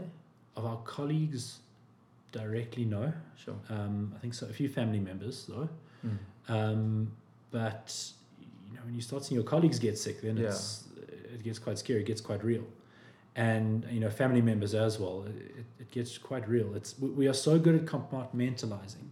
[0.56, 1.60] Of our colleagues,
[2.32, 3.12] directly no.
[3.44, 3.56] Sure.
[3.70, 4.48] Um, I think so.
[4.48, 5.70] A few family members though.
[6.06, 6.18] Mm.
[6.50, 7.12] Um,
[7.52, 7.94] but
[8.70, 10.48] you know, when you start seeing your colleagues get sick, then Yeah.
[10.48, 10.86] it's
[11.34, 12.02] it gets quite scary.
[12.02, 12.64] It gets quite real,
[13.36, 15.26] and you know, family members as well.
[15.28, 16.74] It, it gets quite real.
[16.76, 19.10] It's we- we are so good at compartmentalizing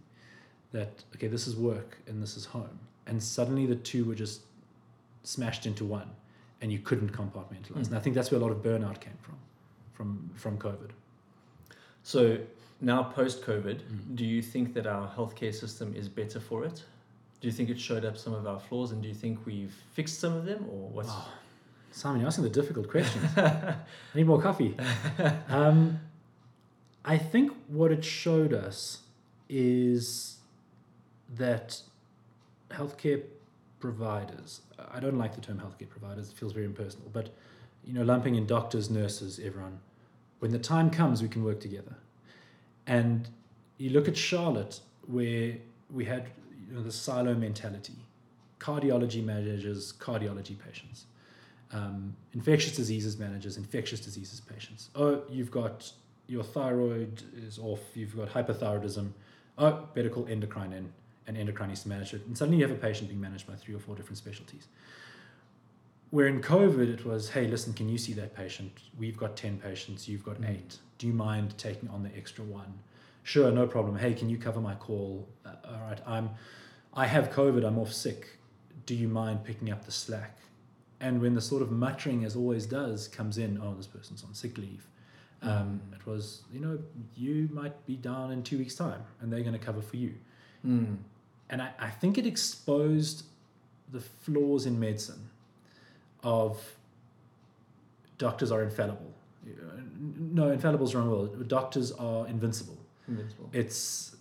[0.76, 4.40] that okay, this is work and this is home, and suddenly the two were just
[5.22, 6.10] smashed into one,
[6.60, 7.84] and you couldn't compartmentalize.
[7.84, 7.88] Mm.
[7.88, 9.36] And I think that's where a lot of burnout came from,
[9.94, 10.90] from from COVID.
[12.02, 12.38] So
[12.80, 14.16] now post COVID, Mm.
[14.20, 16.84] do you think that our healthcare system is better for it?
[17.40, 19.74] Do you think it showed up some of our flaws, and do you think we've
[19.94, 21.08] fixed some of them, or what's?
[21.08, 21.24] Wow.
[21.92, 23.24] Simon, you're asking the difficult questions.
[23.36, 23.76] I
[24.14, 24.76] need more coffee.
[25.48, 26.00] Um,
[27.04, 28.78] I think what it showed us
[29.48, 30.35] is
[31.34, 31.80] that
[32.70, 33.22] healthcare
[33.80, 34.62] providers,
[34.92, 37.30] I don't like the term healthcare providers, it feels very impersonal, but
[37.84, 39.78] you know, lumping in doctors, nurses, everyone,
[40.40, 41.94] when the time comes, we can work together.
[42.86, 43.28] And
[43.78, 45.54] you look at Charlotte, where
[45.92, 46.28] we had
[46.68, 47.94] you know, the silo mentality
[48.58, 51.06] cardiology managers, cardiology patients
[51.72, 54.90] um, infectious diseases managers, infectious diseases patients.
[54.94, 55.90] Oh, you've got
[56.26, 59.10] your thyroid is off, you've got hypothyroidism.
[59.58, 60.92] Oh, better call endocrine in,
[61.26, 62.24] and endocrine needs to manage it.
[62.26, 64.68] And suddenly you have a patient being managed by three or four different specialties.
[66.10, 68.72] Where in COVID, it was, hey, listen, can you see that patient?
[68.96, 70.50] We've got 10 patients, you've got Mm.
[70.50, 70.78] eight.
[70.98, 72.72] Do you mind taking on the extra one?
[73.24, 73.96] Sure, no problem.
[73.96, 75.28] Hey, can you cover my call?
[75.44, 76.30] Uh, all right, I'm,
[76.94, 78.38] I have COVID, I'm off sick.
[78.86, 80.38] Do you mind picking up the slack?
[81.00, 84.32] And when the sort of muttering, as always does, comes in, oh, this person's on
[84.32, 84.86] sick leave.
[85.42, 85.96] Um, Mm.
[85.96, 86.78] it was, you know,
[87.14, 90.14] you might be down in two weeks' time and they're going to cover for you.
[90.64, 90.96] Mm.
[91.50, 93.24] And I, I think it exposed
[93.92, 95.30] the flaws in medicine
[96.22, 96.60] of
[98.18, 99.12] doctors are infallible.
[100.18, 101.48] No, infallible is wrong word.
[101.48, 102.76] Doctors are invincible.
[103.08, 103.48] Invincible.
[103.52, 104.16] It's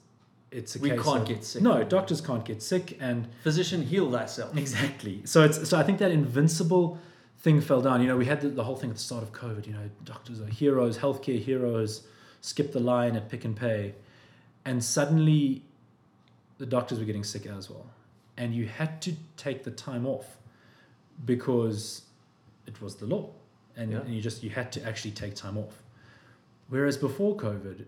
[0.51, 1.61] it's a We case can't of- get sick.
[1.61, 4.55] No, doctors can't get sick, and Physician, heal thyself.
[4.55, 5.21] Exactly.
[5.25, 6.99] So it's so I think that invincible
[7.39, 8.01] thing fell down.
[8.01, 9.65] You know, we had the, the whole thing at the start of COVID.
[9.65, 12.03] You know, doctors are heroes, healthcare heroes.
[12.41, 13.95] Skip the line at Pick n Pay,
[14.65, 15.63] and suddenly,
[16.57, 17.85] the doctors were getting sick as well,
[18.37, 20.37] and you had to take the time off
[21.25, 22.03] because
[22.67, 23.29] it was the law,
[23.75, 23.99] and, Yeah.
[24.01, 25.81] and you just you had to actually take time off.
[26.69, 27.85] Whereas before COVID,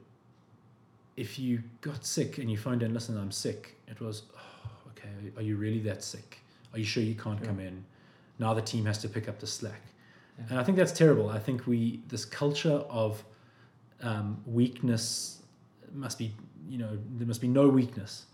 [1.15, 5.32] if you got sick and you phoned in, listen, I'm sick, it was, oh, okay,
[5.36, 6.39] are you really that sick?
[6.73, 7.47] Are you sure you can't Yeah.
[7.47, 7.84] come in?
[8.38, 9.82] Now the team has to pick up the slack.
[10.38, 10.45] Yeah.
[10.51, 11.30] And I think that's terrible.
[11.30, 13.23] I think we, this culture of
[14.01, 15.41] um, weakness
[15.91, 16.32] must be,
[16.69, 18.27] you know, there must be no weakness.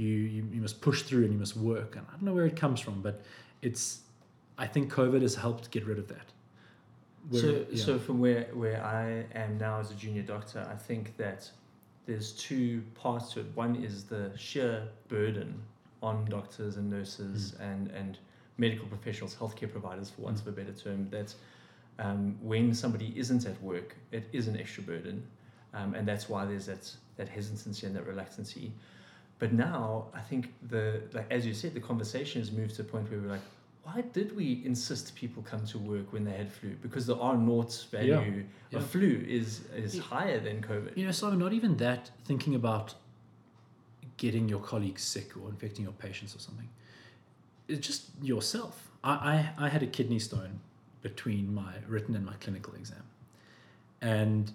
[0.00, 1.96] You, you, you must push through and you must work.
[1.96, 3.20] And I don't know where it comes from, but
[3.60, 4.00] it's,
[4.56, 6.26] I think COVID has helped get rid of that.
[7.28, 7.84] Where- so, yeah.
[7.84, 11.50] so from where, where I am now as a junior doctor, I think that
[12.06, 13.46] there's two parts to it.
[13.54, 15.60] One is the sheer burden
[16.02, 18.16] on doctors and nurses and, and
[18.56, 20.40] medical professionals, healthcare providers, for want Mm.
[20.40, 21.34] of a better term, that
[21.98, 25.22] um, when somebody isn't at work, it is an extra burden.
[25.74, 28.72] Um, and that's why there's that, that hesitancy and that reluctancy.
[29.40, 32.84] But now I think the like as you said, the conversation has moved to a
[32.84, 33.40] point where we're like,
[33.82, 36.70] why did we insist people come to work when they had flu?
[36.82, 38.78] Because the R naught value Yeah, yeah.
[38.78, 40.02] of flu is is Yeah.
[40.02, 40.96] higher than COVID.
[40.96, 42.94] You know, Simon, not even that, thinking about
[44.18, 46.68] getting your colleagues sick or infecting your patients or something.
[47.68, 48.90] It's just yourself.
[49.02, 49.12] I,
[49.58, 50.60] I, I had a kidney stone
[51.00, 53.04] between my written and my clinical exam.
[54.02, 54.52] And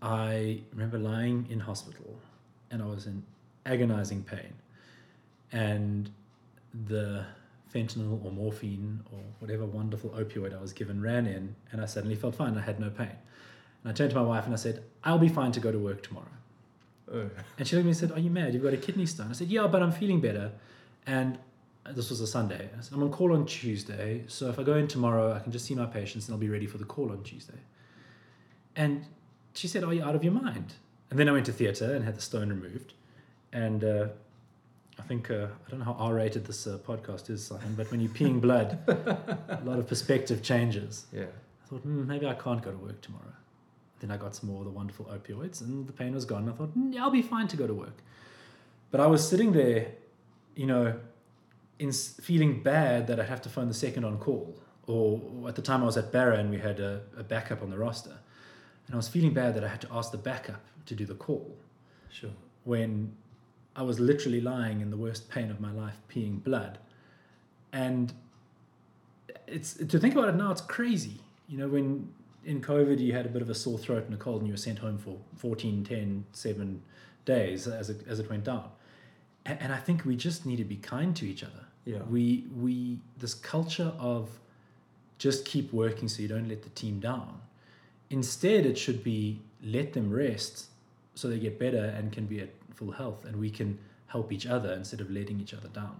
[0.00, 2.18] I remember lying in hospital
[2.70, 3.22] and I was in
[3.66, 4.54] agonizing pain.
[5.52, 6.10] And
[6.86, 7.24] the
[7.74, 12.16] fentanyl or morphine or whatever wonderful opioid I was given ran in, and I suddenly
[12.16, 12.56] felt fine.
[12.56, 13.16] I had no pain.
[13.82, 15.78] And I turned to my wife and I said, I'll be fine to go to
[15.78, 16.26] work tomorrow.
[17.12, 17.30] Oh.
[17.58, 18.52] And she looked at me and said, Are you mad?
[18.52, 19.28] You've got a kidney stone.
[19.30, 20.52] I said, Yeah, but I'm feeling better.
[21.06, 21.38] And
[21.94, 22.68] this was a Sunday.
[22.76, 24.24] I said, I'm on call on Tuesday.
[24.26, 26.48] So if I go in tomorrow, I can just see my patients and I'll be
[26.48, 27.58] ready for the call on Tuesday.
[28.74, 29.04] And
[29.54, 30.74] she said, Are you out of your mind?
[31.10, 32.94] And then I went to theatre and had the stone removed.
[33.52, 34.08] And uh,
[34.98, 37.90] I think, uh, I don't know how R rated this uh, podcast is, Simon, but
[37.90, 41.06] when you're peeing blood, a lot of perspective changes.
[41.12, 41.24] Yeah.
[41.64, 43.32] I thought, hmm, maybe I can't go to work tomorrow.
[44.00, 46.48] Then I got some more of the wonderful opioids and the pain was gone.
[46.48, 47.96] I thought, yeah, I'll be fine to go to work.
[48.90, 49.88] But I was sitting there,
[50.54, 50.94] you know,
[51.78, 54.54] in feeling bad that I'd have to phone the second on call.
[54.86, 57.70] Or at the time I was at Bara and we had a, a backup on
[57.70, 58.16] the roster.
[58.86, 61.14] And I was feeling bad that I had to ask the backup to do the
[61.14, 61.56] call
[62.10, 62.30] Sure.
[62.64, 63.12] when
[63.76, 66.78] I was literally lying in the worst pain of my life, peeing blood.
[67.72, 68.12] And
[69.46, 71.20] it's to think about it now, it's crazy.
[71.46, 72.08] You know, when
[72.44, 74.54] in COVID you had a bit of a sore throat and a cold and you
[74.54, 76.82] were sent home for 14, 10, 7
[77.26, 78.70] days as it, as it went down.
[79.44, 81.66] And, and I think we just need to be kind to each other.
[81.84, 81.98] Yeah.
[82.08, 84.30] We, we, this culture of
[85.18, 87.40] just keep working so you don't let the team down.
[88.10, 90.66] Instead, it should be let them rest
[91.14, 94.46] so they get better and can be at full health and we can help each
[94.46, 95.96] other instead of letting each other down.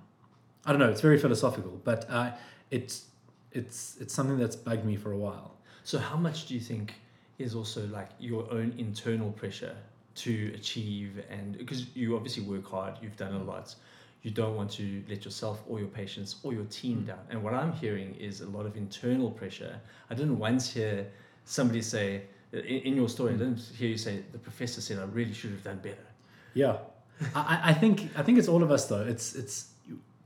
[0.64, 2.30] I don't know, it's very philosophical, but uh,
[2.70, 3.06] it's,
[3.52, 5.52] it's, it's something that's bugged me for a while.
[5.84, 6.94] So, how much do you think
[7.38, 9.76] is also like your own internal pressure
[10.16, 11.22] to achieve?
[11.30, 13.74] And because you obviously work hard, you've done a lot,
[14.22, 17.06] you don't want to let yourself or your patients or your team Mm.
[17.06, 17.24] down.
[17.30, 19.80] And what I'm hearing is a lot of internal pressure.
[20.10, 21.06] I didn't once hear
[21.44, 23.38] somebody say, in, in your story, I Mm.
[23.38, 26.05] didn't hear you say, the professor said, I really should have done better.
[26.56, 26.76] Yeah,
[27.34, 29.04] I, I- think I think it's all of us though.
[29.14, 29.56] It's it's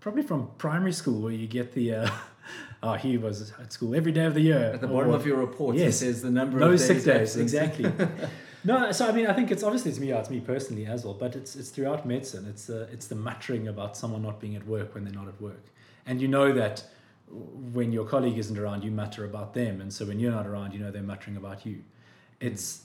[0.01, 2.11] probably from primary school where you get the uh,
[2.83, 5.27] oh he was at school every day of the year At the bottom what- of
[5.27, 5.89] your report, Yes.
[5.95, 7.93] it says the number no of sick days days exactly.
[8.65, 10.13] no, so I mean I think it's obviously it's me.
[10.13, 12.47] It's me personally as well, but it's it's throughout medicine.
[12.53, 15.39] It's the it's the muttering about someone not being at work when they're not at
[15.41, 15.65] work,
[16.07, 16.77] and you know that
[17.79, 20.73] when your colleague isn't around, you mutter about them, and so when you're not around,
[20.75, 21.77] you know they're muttering about you.
[22.41, 22.83] It's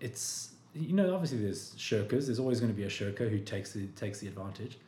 [0.00, 2.26] it's you know obviously there's shirkers.
[2.26, 4.78] There's always going to be a shirker who takes the takes the advantage,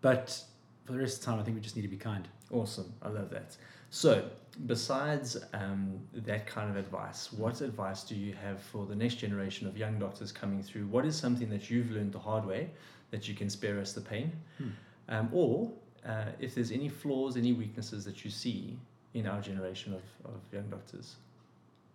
[0.00, 0.44] but
[0.84, 2.26] for the rest of the time, I think we just need to be kind.
[2.50, 2.92] Awesome.
[3.02, 3.56] I love that.
[3.90, 4.24] So,
[4.66, 9.66] besides um, that kind of advice, what advice do you have for the next generation
[9.68, 10.86] of young doctors coming through?
[10.86, 12.70] What is something that you've learned the hard way
[13.10, 14.32] that you can spare us the pain?
[14.58, 14.68] Hmm.
[15.08, 15.70] Um, or
[16.06, 18.78] uh, if there's any flaws, any weaknesses that you see
[19.14, 21.16] in our generation of, of young doctors?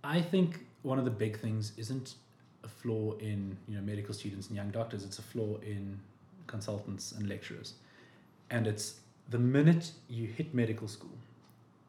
[0.04, 2.16] I think one of the big things isn't
[2.68, 5.04] a flaw in you know medical students and young doctors.
[5.04, 6.00] It's a flaw in
[6.48, 7.74] consultants and lecturers,
[8.50, 8.96] and it's
[9.30, 11.18] the minute you hit medical school,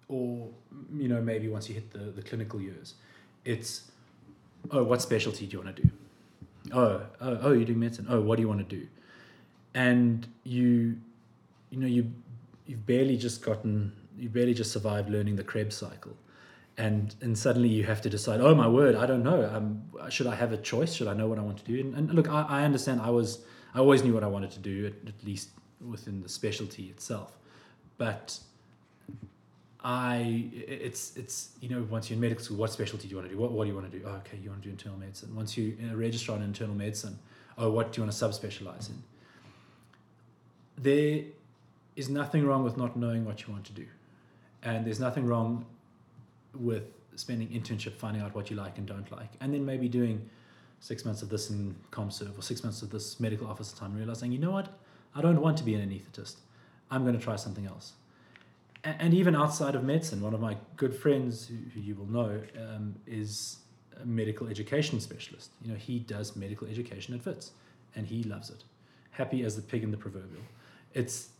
[0.08, 0.48] or
[0.96, 2.94] you know maybe once you hit the the clinical years,
[3.44, 3.90] it's
[4.70, 5.90] oh what specialty do you want to do?
[6.72, 8.06] Oh oh oh you're doing medicine.
[8.08, 8.86] Oh what do you want to do?
[9.74, 10.96] And you
[11.70, 12.10] you know you
[12.66, 16.16] you've barely just gotten you barely just survived learning the Krebs cycle
[16.78, 19.50] and and suddenly you have to decide oh my word i don't know.
[19.52, 20.94] Um, should i have a choice?
[20.94, 21.78] Should i know what i want to do?
[21.80, 23.40] And, and look I, I understand i was
[23.74, 25.50] i always knew what i wanted to do at, at least
[25.86, 27.36] within the specialty itself.
[27.98, 28.38] But
[29.84, 33.28] i it's it's you know once you're in medical school what specialty do you want
[33.28, 33.40] to do?
[33.40, 34.04] What, what do you want to do?
[34.06, 35.34] Oh, okay you want to do internal medicine.
[35.34, 37.18] Once you register on internal medicine
[37.58, 39.02] oh what do you want to subspecialize in?
[40.80, 41.24] There
[41.96, 43.86] is nothing wrong with not knowing what you want to do.
[44.62, 45.66] And there's nothing wrong
[46.54, 46.84] with
[47.16, 50.28] spending internship finding out what you like and don't like and then maybe doing
[50.80, 53.98] six months of this in comserve or six months of this medical officer time and
[53.98, 54.68] realizing you know what?
[55.14, 56.36] I don't want to be an anesthetist
[56.90, 57.92] i'm going to try something else.
[58.84, 62.06] A- and even outside of medicine one of my good friends who, who you will
[62.06, 63.58] know um, is
[64.00, 65.50] a medical education specialist.
[65.62, 67.52] You know he does medical education at Wits
[67.96, 68.64] and he loves it.
[69.10, 70.42] Happy as the pig in the proverbial.
[70.94, 71.30] It's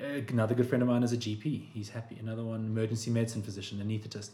[0.00, 2.16] Uh, another good friend of mine is a gp he's happy.
[2.20, 4.30] Another one emergency medicine physician anesthetist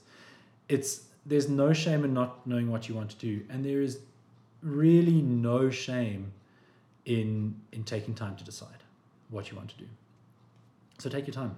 [0.71, 3.43] it's there's no shame in not knowing what you want to do.
[3.51, 3.99] And there is
[4.63, 6.33] really no shame
[7.05, 8.83] in in taking time to decide
[9.29, 9.87] what you want to do.
[10.99, 11.57] So take your time.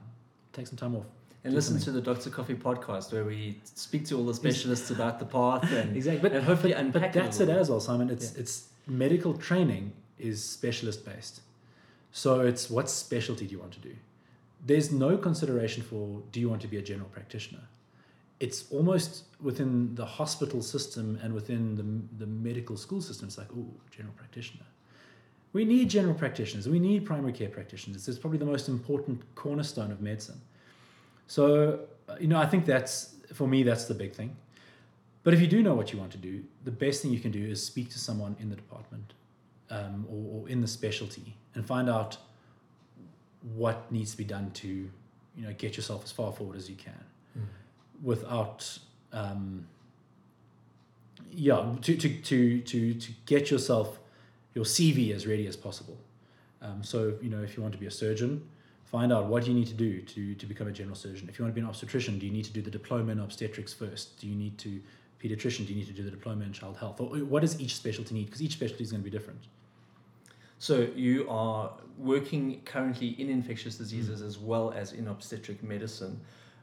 [0.53, 1.07] Take some time off.
[1.45, 1.95] And listen something.
[1.95, 2.31] to the Dr.
[2.31, 6.37] Coffee podcast where we speak to all the specialists about the path and, exactly but,
[6.37, 8.11] and hopefully but, unpack but that's it as well simon.
[8.11, 11.41] It's it's medical training is specialist based
[12.13, 13.97] so it's what specialty do you want to do?
[14.65, 17.63] There's no consideration for do you want to be a general practitioner?
[18.39, 23.49] It's almost within the hospital system and within the, the medical school system it's like
[23.57, 24.65] oh general practitioner.
[25.55, 26.69] We need general practitioners.
[26.69, 28.07] We need primary care practitioners.
[28.09, 30.41] It's probably the most important cornerstone of medicine.
[31.27, 34.37] So uh, you know i think that's for me that's the big thing.
[35.25, 37.33] But if you do know what you want to do the best thing you can
[37.33, 39.15] do is speak to someone in the department
[39.73, 42.19] um, or, or in the specialty and find out
[43.55, 46.77] what needs to be done to you know get yourself as far forward as you
[46.77, 47.49] can
[48.03, 48.79] without
[49.13, 49.67] um,
[51.31, 53.99] yeah to, to, to, to, to get yourself
[54.55, 55.97] your cv as ready as possible.
[56.61, 58.47] Um, so you know if you want to be a surgeon
[58.85, 61.27] find out what you need to do to, to become a general surgeon.
[61.27, 63.21] If you want to be an obstetrician do you need to do the diploma in
[63.21, 64.21] obstetrics first?
[64.21, 64.81] Do you need to
[65.23, 67.01] pediatrician do you need to do the diploma in child health?
[67.01, 68.27] Or what does each specialty need?
[68.27, 69.41] Because each specialty is going to be different
[70.63, 76.21] So you are working currently in infectious diseases as well as in obstetric medicine.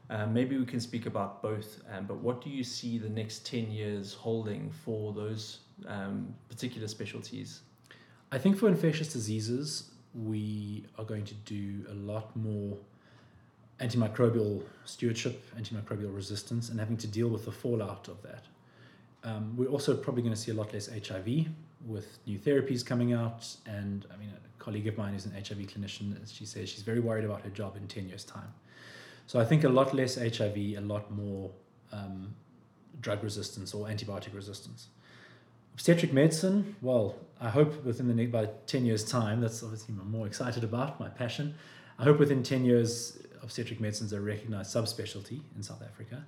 [0.08, 3.44] Uh, maybe we can speak about both, um, but what do you see the next
[3.44, 7.60] 10 years holding for those um, particular specialties?
[8.32, 12.78] I think for infectious diseases, we are going to do a lot more
[13.80, 18.44] antimicrobial stewardship, antimicrobial resistance, and having to deal with the fallout of that.
[19.24, 21.48] Um, we're also probably going to see a lot less HIV
[21.86, 23.46] with new therapies coming out.
[23.66, 27.00] And I mean, a colleague of mine is an HIV clinician, she says, she's very
[27.00, 28.52] worried about her job in 10 years' time.
[29.26, 31.50] So I think a lot less HIV, a lot more
[31.92, 32.34] um,
[33.00, 34.88] drug resistance or antibiotic resistance.
[35.74, 40.10] Obstetric medicine, well, I hope within the next, by 10 years' time, that's obviously I'm
[40.10, 41.54] more excited about, my passion.
[41.98, 46.24] I hope within 10 years, obstetric medicine is a recognized subspecialty in South Africa.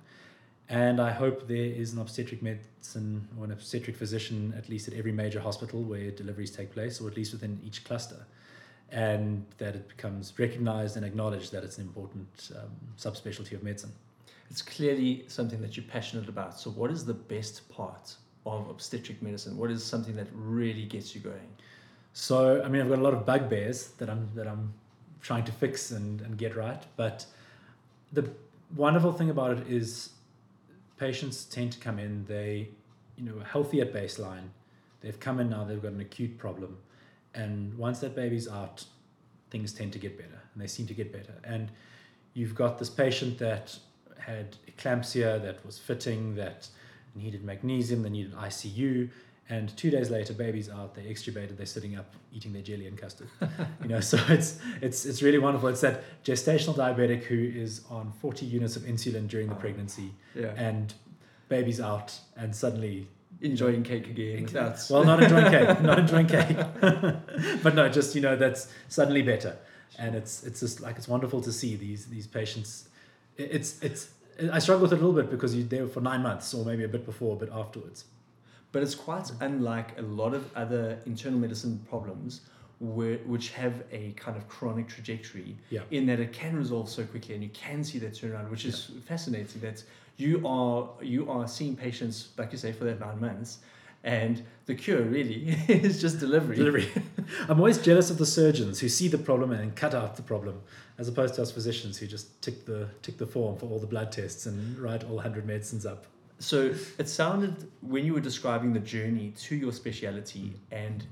[0.69, 4.93] And I hope there is an obstetric medicine or an obstetric physician, at least at
[4.93, 8.25] every major hospital where deliveries take place, or at least within each cluster.
[8.91, 13.91] And that it becomes recognized and acknowledged that it's an important um, subspecialty of medicine.
[14.49, 16.59] It's clearly something that you're passionate about.
[16.59, 19.57] So, what is the best part of obstetric medicine?
[19.57, 21.49] What is something that really gets you going?
[22.13, 24.73] So, I mean, I've got a lot of bugbears that I'm that I'm
[25.21, 26.83] trying to fix and, and get right.
[26.95, 27.25] But
[28.11, 28.29] the
[28.75, 30.09] wonderful thing about it is
[30.97, 32.69] patients tend to come in, they,
[33.17, 34.49] you know, are healthy at baseline.
[35.01, 36.77] They've come in now, they've got an acute problem.
[37.33, 38.85] And once that baby's out,
[39.49, 41.33] things tend to get better and they seem to get better.
[41.43, 41.71] And
[42.33, 43.77] you've got this patient that
[44.19, 46.67] had eclampsia, that was fitting, that
[47.15, 49.09] needed magnesium, they needed ICU.
[49.49, 52.97] And two days later, baby's out, they're extubated, they're sitting up eating their jelly and
[52.97, 53.27] custard.
[53.81, 55.67] you know, so it's it's it's really wonderful.
[55.69, 60.53] It's that gestational diabetic who is on 40 units of insulin during the pregnancy Yeah.
[60.55, 60.93] and
[61.49, 63.07] baby's out and suddenly
[63.41, 64.45] Enjoying cake again.
[64.45, 66.57] That's well not enjoying cake not enjoying cake
[67.61, 69.57] but no just you know that's suddenly better
[69.99, 72.87] and it's it's just like it's wonderful to see these these patients
[73.37, 74.11] it's it's
[74.53, 76.85] i struggle with it a little bit because you're there for nine months or maybe
[76.85, 78.05] a bit before but afterwards
[78.73, 82.41] But it's quite unlike a lot of other internal medicine problems
[82.79, 85.83] where, which have a kind of chronic trajectory Yeah.
[85.91, 88.91] in that it can resolve so quickly and you can see that turnaround, which is
[89.05, 89.81] fascinating that
[90.17, 93.59] you are you are seeing patients, like you say, for that nine months
[94.05, 96.57] and the cure really is just delivery.
[96.57, 96.89] delivery
[97.47, 100.55] i'm always jealous of the surgeons who see the problem and cut out the problem
[100.97, 103.87] as opposed to us physicians who just tick the tick the form for all the
[103.87, 106.05] blood tests and write all 100 medicines up
[106.43, 111.05] So it sounded when you were describing the journey to your speciality and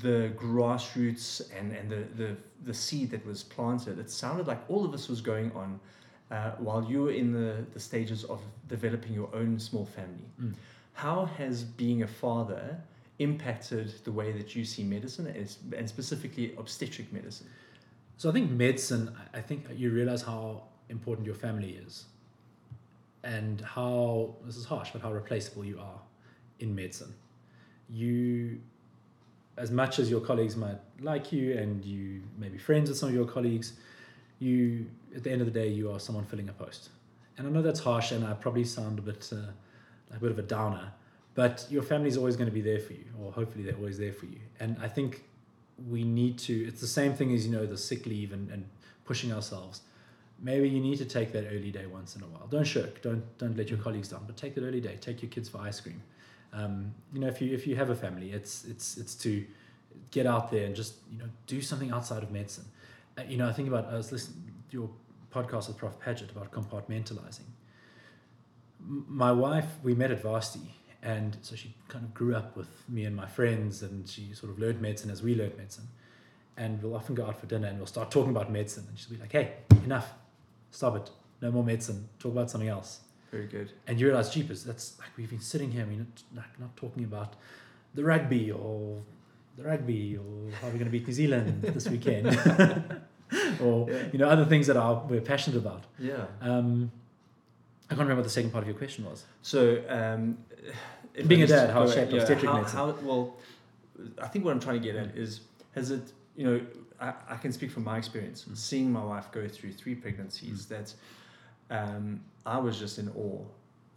[0.00, 4.84] the grassroots and, and the, the, the seed that was planted, it sounded like all
[4.84, 5.78] of this was going on
[6.32, 10.28] uh, while you were in the, the stages of developing your own small family.
[10.42, 10.54] Mm.
[10.94, 12.76] How has being a father
[13.20, 17.46] impacted the way that you see medicine and, and specifically obstetric medicine?
[18.16, 22.06] So I think medicine, I- I think you realize how important your family is
[23.24, 26.00] and how, this is harsh, but how replaceable you are
[26.60, 27.14] in medicine.
[27.90, 28.60] You,
[29.56, 33.08] as much as your colleagues might like you and you may be friends with some
[33.08, 33.74] of your colleagues,
[34.38, 36.90] you, at the end of the day, you are someone filling a post.
[37.36, 39.36] And I know that's harsh and I probably sound a bit, uh,
[40.10, 40.92] like a bit of a downer,
[41.34, 44.12] but your family's always going to be there for you, or hopefully they're always there
[44.12, 44.38] for you.
[44.60, 45.24] And I think
[45.88, 48.64] we need to it's the same thing as you know the sick leave and, and
[49.04, 49.80] pushing ourselves
[50.40, 52.46] maybe you need to take that early day once in a while.
[52.48, 53.02] Don't shirk.
[53.02, 54.96] Don't don't let your colleagues down but take that early day.
[55.00, 56.02] Take your kids for ice cream.
[56.52, 59.44] Um, you know if you if you have a family it's it's it's to
[60.10, 62.64] get out there and just you know do something outside of medicine.
[63.18, 64.90] Uh, you know i think about i was listening to your
[65.32, 65.98] podcast with prof.
[65.98, 67.48] Paget about compartmentalizing.
[68.80, 72.68] M- my wife we met at varsity and so she kind of grew up with
[72.88, 75.86] me and my friends and she sort of learned medicine as we learned medicine.
[76.56, 79.14] And we'll often go out for dinner and we'll start talking about medicine and she'll
[79.14, 79.54] be like hey
[79.84, 80.12] enough
[80.78, 81.06] stop it
[81.42, 82.90] no more medicine talk about something else
[83.30, 83.68] Very good.
[83.86, 87.04] and you realize jeepers that's like we've been sitting here we're not, like, not talking
[87.10, 87.30] about
[87.98, 88.78] the rugby or
[89.56, 92.26] the rugby or how we're going to beat new zealand this weekend
[93.64, 94.02] or Yeah.
[94.12, 96.24] you know other things that are we're passionate about Yeah.
[96.40, 96.90] um,
[97.88, 99.60] i can't remember what the second part of your question was So,
[99.98, 100.22] um,
[101.28, 102.78] Being a dad, how it shaped obstetric how, medicine.
[102.78, 103.24] how, well,
[104.20, 105.30] I think what I'm trying to get at is
[105.76, 106.04] has it
[106.38, 106.56] you know
[107.06, 108.56] I, I can speak from my experience Mm.
[108.56, 110.88] seeing my wife go through three pregnancies that
[111.70, 113.42] um, I was just in awe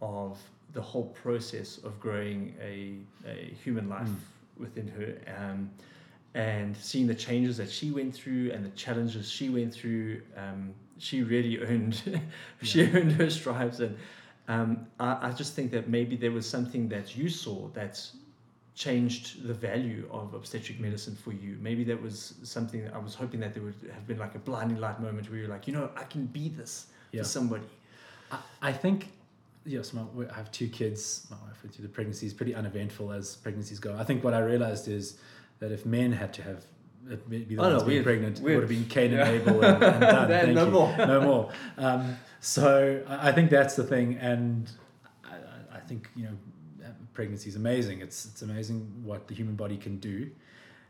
[0.00, 0.38] of
[0.72, 2.40] the whole process of growing
[2.72, 2.74] a,
[3.26, 4.62] a human life Mm.
[4.64, 5.70] within her um,
[6.34, 10.74] and seeing the changes that she went through and the challenges she went through um,
[10.98, 11.94] she really earned
[12.62, 12.90] she Yeah.
[12.96, 13.96] earned her stripes and
[14.48, 17.94] um, I, I just think that maybe there was something that you saw that
[18.78, 21.58] changed the value of obstetric medicine for you.
[21.60, 24.78] Maybe that was something I was hoping that there would have been like a blinding
[24.78, 27.22] light moment where you're like, you know, I can be this Yeah.
[27.22, 27.64] for somebody.
[28.30, 29.08] I, I think
[29.64, 31.26] yes, my, I have two kids.
[31.30, 33.96] My wife went through the pregnancy is pretty uneventful as pregnancies go.
[33.98, 35.18] I think what I realized is
[35.58, 36.64] that if men had to have
[37.28, 39.30] be the Oh, ones no, being pregnant, it we'd- have been Cain and Yeah.
[39.42, 40.28] Abel and, and done.
[40.34, 40.70] Thank no you.
[40.70, 40.96] more.
[40.98, 41.50] no more.
[41.78, 44.70] Um, so I I think that's the thing, and
[45.24, 45.36] I,
[45.76, 46.36] I- think you know,
[47.18, 48.00] pregnancy is amazing.
[48.00, 50.30] It's it's amazing what the human body can do.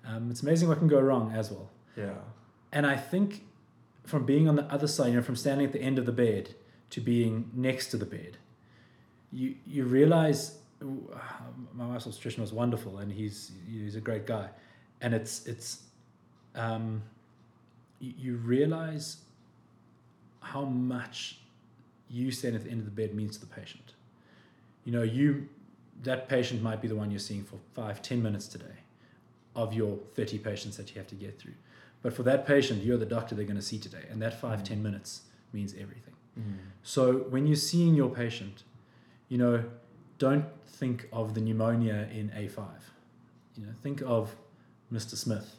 [0.06, 1.70] Um, it's amazing what can go wrong as well.
[1.96, 2.18] Yeah.
[2.70, 3.46] And I think
[4.04, 6.12] from being on the other side, you know, from standing at the end of the
[6.12, 6.54] bed
[6.90, 8.36] to being next to the bed,
[9.32, 11.10] you you realize ooh,
[11.72, 14.50] my wife's obstetrician was wonderful, and he's he's a great guy,
[15.00, 15.68] and it's it's
[16.54, 17.02] um,
[18.00, 19.16] you, you realize
[20.40, 21.38] how much
[22.10, 23.94] you stand at the end of the bed means to the patient.
[24.84, 25.48] You know, you
[26.02, 28.82] that patient might be the one you're seeing for five, ten minutes today
[29.56, 31.54] of your 30 patients that you have to get through.
[32.02, 34.04] But for that patient, you're the doctor they're going to see today.
[34.10, 34.64] And that five, Mm.
[34.66, 35.22] 10 minutes
[35.52, 36.14] means everything.
[36.38, 36.58] Mm.
[36.82, 38.62] So when you're seeing your patient,
[39.28, 39.64] you know,
[40.18, 42.66] don't think of the pneumonia in A5.
[43.56, 44.36] You know, think of
[44.92, 45.16] Mr.
[45.16, 45.56] Smith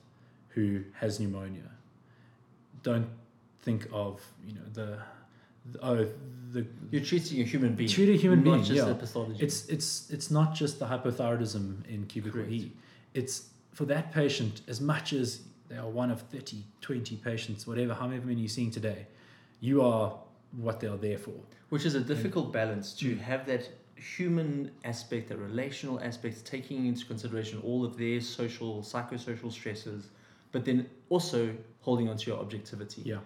[0.50, 1.72] who has pneumonia.
[2.84, 3.10] Don't
[3.62, 5.00] think of, you know, the
[5.82, 6.07] oh,
[6.51, 7.89] the You're treating a human being.
[7.89, 9.36] Treat a human not being, just yeah.
[9.39, 12.51] it's it's it's not just the hypothyroidism in cubicle Correct.
[12.51, 12.72] E.
[13.13, 17.93] It's for that patient as much as they are one of 30, 20 patients, whatever,
[17.93, 19.05] however many you're seeing today,
[19.59, 20.17] you are
[20.57, 21.34] what they are there for.
[21.70, 23.20] Which is a difficult balance to Mm.
[23.20, 29.51] have that human aspect, that relational aspect, taking into consideration all of their social, psychosocial
[29.51, 30.09] stresses,
[30.51, 33.03] but then also holding on to your objectivity.
[33.05, 33.17] Yeah.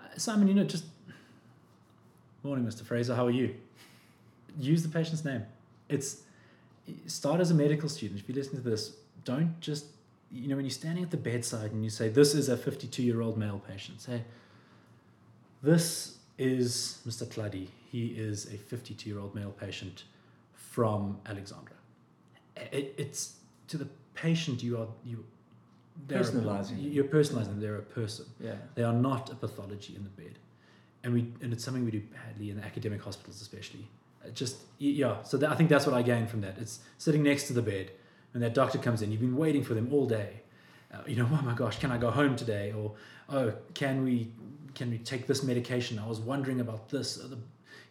[0.00, 0.84] Uh, Simon, you know, just
[2.42, 2.84] morning, Mr.
[2.84, 3.14] Fraser.
[3.14, 3.54] How are you?
[4.58, 5.44] Use the patient's name.
[5.88, 6.22] It's
[7.06, 8.20] start as a medical student.
[8.20, 9.86] If you listen to this, don't just
[10.30, 13.02] you know when you're standing at the bedside and you say this is a 52
[13.02, 14.00] year old male patient.
[14.00, 14.22] Say
[15.62, 17.26] this is Mr.
[17.26, 17.68] Cluddy.
[17.90, 20.04] He is a 52 year old male patient
[20.54, 21.76] from Alexandra.
[22.56, 23.36] It, it's
[23.68, 25.24] to the patient you are you.
[26.06, 26.74] they're a-.
[26.80, 27.60] You're personalizing.
[27.60, 28.26] They're a person.
[28.40, 28.54] Yeah.
[28.74, 30.38] They are not a pathology in the bed,
[31.04, 33.86] and we and it's something we do badly in academic hospitals, especially.
[34.24, 36.56] Uh, Just yeah, so that, I think that's what I gain from that.
[36.58, 37.90] It's sitting next to the bed
[38.32, 39.10] when that doctor comes in.
[39.10, 40.42] You've been waiting for them all day.
[40.92, 42.72] Uh, you know, oh my gosh, can I go home today?
[42.72, 42.92] Or
[43.28, 44.32] oh, can we
[44.74, 45.98] can we take this medication?
[45.98, 47.18] I was wondering about this.
[47.18, 47.38] Uh, The,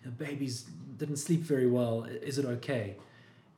[0.03, 0.65] the babies
[0.97, 2.05] didn't sleep very well.
[2.05, 2.95] Is it okay?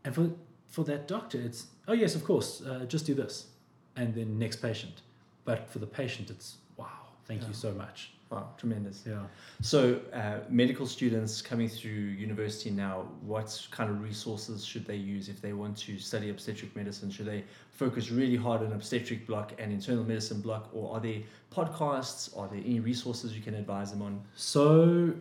[0.03, 0.31] And for
[0.67, 2.61] for that doctor, it's oh yes, of course.
[2.61, 3.47] Uh, just do this,
[3.95, 5.01] and then next patient.
[5.45, 6.87] But for the patient, it's wow.
[7.27, 7.49] Thank Yeah.
[7.49, 8.11] you so much.
[8.33, 9.03] Wow, tremendous.
[9.07, 9.19] Yeah.
[9.61, 15.29] So, uh, medical students coming through university now, what kind of resources should they use
[15.29, 17.11] if they want to study obstetric medicine?
[17.11, 21.19] Should they focus really hard on obstetric block and internal medicine block, or are there
[21.51, 22.35] podcasts?
[22.35, 24.19] Are there any resources you can advise them on?
[24.35, 25.13] So,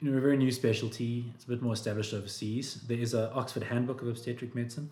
[0.00, 1.26] you know, a very new specialty.
[1.36, 2.80] It's a bit more established overseas.
[2.88, 4.90] There is a Oxford Handbook of Obstetric Medicine.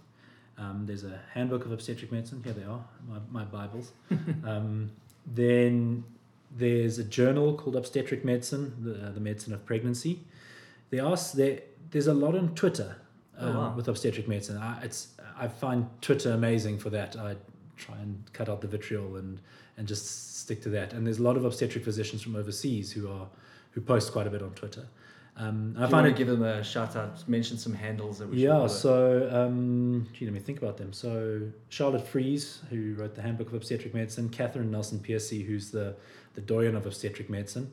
[0.59, 2.41] Um, there's a Handbook of Obstetric Medicine.
[2.45, 3.91] Here they are, my, my Bibles.
[4.45, 4.93] um,
[5.27, 6.05] then
[6.51, 10.21] there's a journal called Obstetric Medicine, the, uh, the medicine of pregnancy.
[10.91, 12.97] There are s- there, there's a lot on Twitter
[13.43, 13.75] Oh, um, wow.
[13.75, 14.59] with obstetric medicine.
[14.59, 17.17] I, it's I find Twitter amazing for that.
[17.17, 17.37] I
[17.79, 19.41] try and cut out the vitriol and
[19.79, 20.93] and just stick to that.
[20.93, 23.27] And there's a lot of obstetric physicians from overseas who are
[23.71, 24.87] who post quite a bit on Twitter.
[25.39, 27.27] Um, I find want it to give them a shout out?
[27.29, 30.93] Mention some handles that we yeah, so um, gee, let me think about them.
[30.93, 31.41] So
[31.71, 35.95] Charlotte Frise, who wrote the Handbook of Obstetric Medicine, Catherine Nelson Piercy, who's the
[36.35, 37.73] the doyen of obstetric medicine.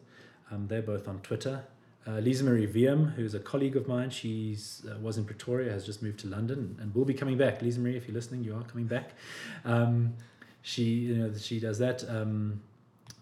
[0.51, 1.63] Um, they're both on Twitter.
[2.07, 5.85] Uh, Lisa Marie Wiem, who's a colleague of mine, she's uh, was in Pretoria, has
[5.85, 7.61] just moved to London, and will be coming back.
[7.61, 9.11] Lisa Marie, if you're listening, you are coming back.
[9.65, 10.13] Um,
[10.61, 12.07] she, you know, she does that.
[12.09, 12.61] Um,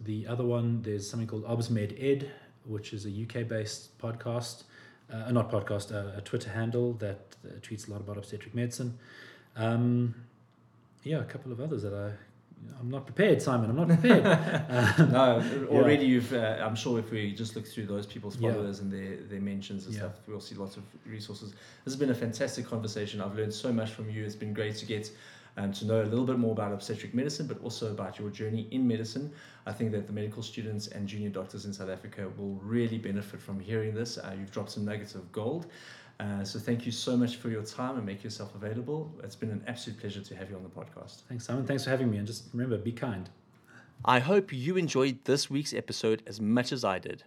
[0.01, 2.31] the other one, there's something called ObsMed Ed,
[2.65, 4.63] which is a UK-based podcast
[5.11, 8.97] uh, not podcast, uh, a Twitter handle that uh, tweets a lot about obstetric medicine.
[9.55, 10.15] Um,
[11.03, 12.11] yeah, a couple of others that I,
[12.79, 13.69] I'm not prepared, Simon.
[13.69, 14.25] I'm not prepared.
[14.69, 16.31] uh, no, already you've.
[16.33, 18.51] Uh, I'm sure if we just look through those people's Yeah.
[18.51, 20.01] followers and their their mentions and Yeah.
[20.01, 21.51] stuff, we'll see lots of resources.
[21.51, 23.21] This has been a fantastic conversation.
[23.21, 24.23] I've learned so much from you.
[24.25, 25.11] It's been great to get
[25.57, 28.67] um, to know a little bit more about obstetric medicine, but also about your journey
[28.71, 29.31] in medicine.
[29.65, 33.39] I think that the medical students and junior doctors in South Africa will really benefit
[33.41, 34.17] from hearing this.
[34.17, 35.67] Uh, you've dropped some nuggets of gold.
[36.19, 39.13] Uh, so thank you so much for your time and make yourself available.
[39.23, 41.23] It's been an absolute pleasure to have you on the podcast.
[41.27, 41.65] Thanks, Simon.
[41.65, 42.17] Thanks for having me.
[42.17, 43.29] And just remember, be kind.
[44.03, 47.23] I hope you enjoyed this week's episode as much as I did.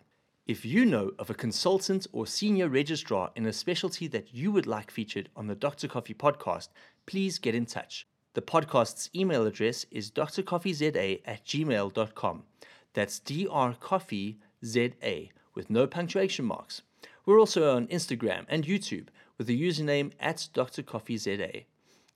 [0.47, 4.67] If you know of a consultant or senior registrar in a specialty that you would
[4.67, 5.89] like featured on the Dr.
[5.89, 6.69] Coffee podcast,
[7.05, 8.07] please get in touch.
[8.33, 12.45] The podcast's email address is drcoffeeza at gmail.com.
[12.95, 14.39] That's drcoffeeza
[15.55, 16.83] with no punctuation marks.
[17.29, 21.67] We're also on Instagram and YouTube with the username at drcoffeeza.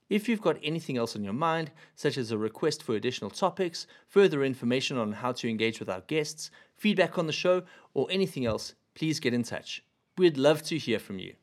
[0.09, 3.87] If you've got anything else on your mind, such as a request for additional topics,
[4.09, 8.47] further information on how to engage with our guests, feedback on the show, or anything
[8.47, 9.85] else, please get in touch.
[10.17, 11.35] We'd love to hear from you.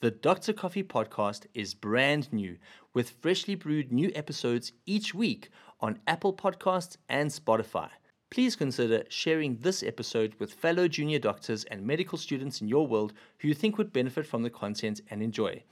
[0.00, 0.52] The Dr.
[0.52, 2.56] Coffee podcast is brand new
[2.92, 5.50] with freshly brewed new episodes each week
[5.80, 7.90] on Apple Podcasts and Spotify.
[8.28, 13.12] Please consider sharing this episode with fellow junior doctors and medical students in your world
[13.38, 15.62] who you think would benefit from the content and enjoy.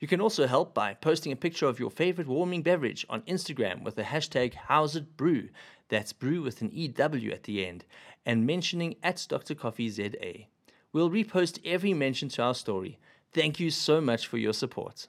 [0.00, 3.84] You can also help by posting a picture of your favorite warming beverage on Instagram
[3.84, 5.50] with the hashtag HowsItBrew,
[5.88, 7.84] that's brew with an EW at the end,
[8.26, 9.54] and mentioning at Dr.
[9.54, 10.46] Coffee ZA.
[10.92, 12.98] We'll repost every mention to our story.
[13.32, 15.06] Thank you so much for your support.